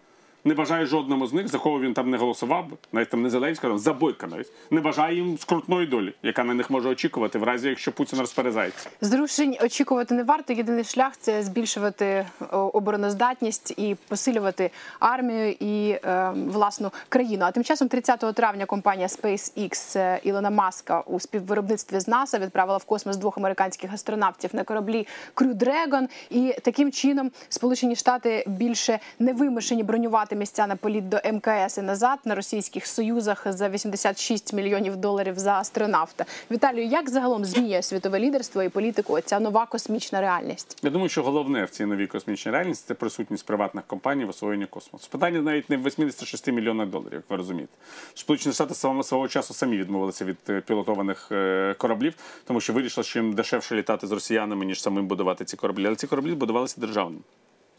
[0.45, 3.79] Не бажає жодному з них, за кого він там не голосував навіть там не Зеленського,
[3.79, 4.53] за Бойка навіть.
[4.71, 8.91] Не бажає їм скрутної долі, яка на них може очікувати, в разі якщо Путін розперезається.
[9.01, 10.53] Зрушень очікувати не варто.
[10.53, 14.71] Єдиний шлях це збільшувати обороноздатність і посилювати
[15.01, 17.45] армію і е, власну країну.
[17.45, 22.79] А тим часом, 30 травня, компанія SpaceX е, Ілона Маска у співвиробництві з НАСА відправила
[22.79, 26.09] в космос двох американських астронавтів на кораблі Crew Dragon.
[26.31, 31.83] І таким чином Сполучені Штати більше не вимушені бронювати місця на політ до МКС і
[31.83, 36.25] назад на російських союзах за 86 мільйонів доларів за астронавта.
[36.51, 40.79] Віталію, як загалом змінює світове лідерство і політику ця нова космічна реальність?
[40.83, 44.67] Я думаю, що головне в цій новій космічній реальності це присутність приватних компаній в освоєнні
[44.67, 45.09] космосу.
[45.11, 47.73] Питання навіть не в 86 мільйонах доларів, як ви розумієте.
[48.15, 52.15] Сполучені Штати свого, свого часу самі відмовилися від е, пілотованих е, кораблів,
[52.45, 55.87] тому що вирішили, що їм дешевше літати з росіянами, ніж самим будувати ці кораблі.
[55.87, 57.23] Але ці кораблі будувалися державними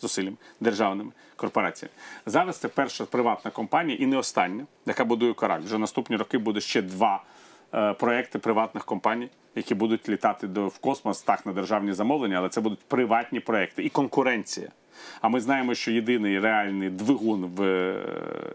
[0.04, 1.93] зусиллям, державними корпораціями.
[2.26, 5.64] Зараз це перша приватна компанія і не остання, яка будує корабль.
[5.64, 7.24] Вже наступні роки буде ще два
[7.74, 12.49] е, проекти приватних компаній, які будуть літати до в космос так на державні замовлення, але
[12.49, 14.70] це будуть приватні проекти і конкуренція.
[15.22, 17.95] А ми знаємо, що єдиний реальний двигун в е,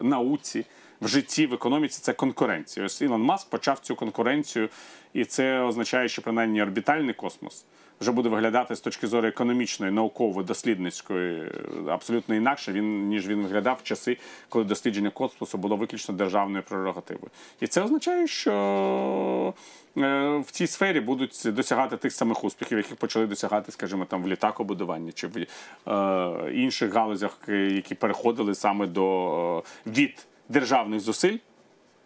[0.00, 0.64] науці,
[1.00, 2.86] в житті, в економіці це конкуренція.
[2.86, 4.68] Ось Ілон Маск почав цю конкуренцію,
[5.12, 7.64] і це означає, що принаймні орбітальний космос
[8.00, 11.52] вже буде виглядати з точки зору економічної, науково-дослідницької
[11.88, 14.18] абсолютно інакше, він ніж він виглядав в часи,
[14.48, 17.30] коли дослідження космосу було виключно державною прерогативою.
[17.60, 19.54] І це означає, що
[19.96, 24.28] е, в цій сфері будуть досягати тих самих успіхів, яких почали досягати, скажімо, там в
[24.28, 31.38] літакобудуванні чи в е, інших галузях, е, які переходили саме до від державних зусиль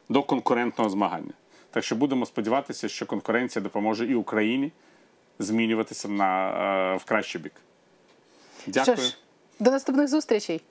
[0.09, 1.33] до конкурентного змагання.
[1.71, 4.73] Так що будемо сподіватися, що конкуренція допоможе і Україні
[5.43, 6.51] змінюватися на
[6.95, 7.53] е, в кращий бік.
[8.67, 8.97] Дякую.
[8.97, 9.17] Що ж,
[9.61, 10.63] до наступних зустрічей.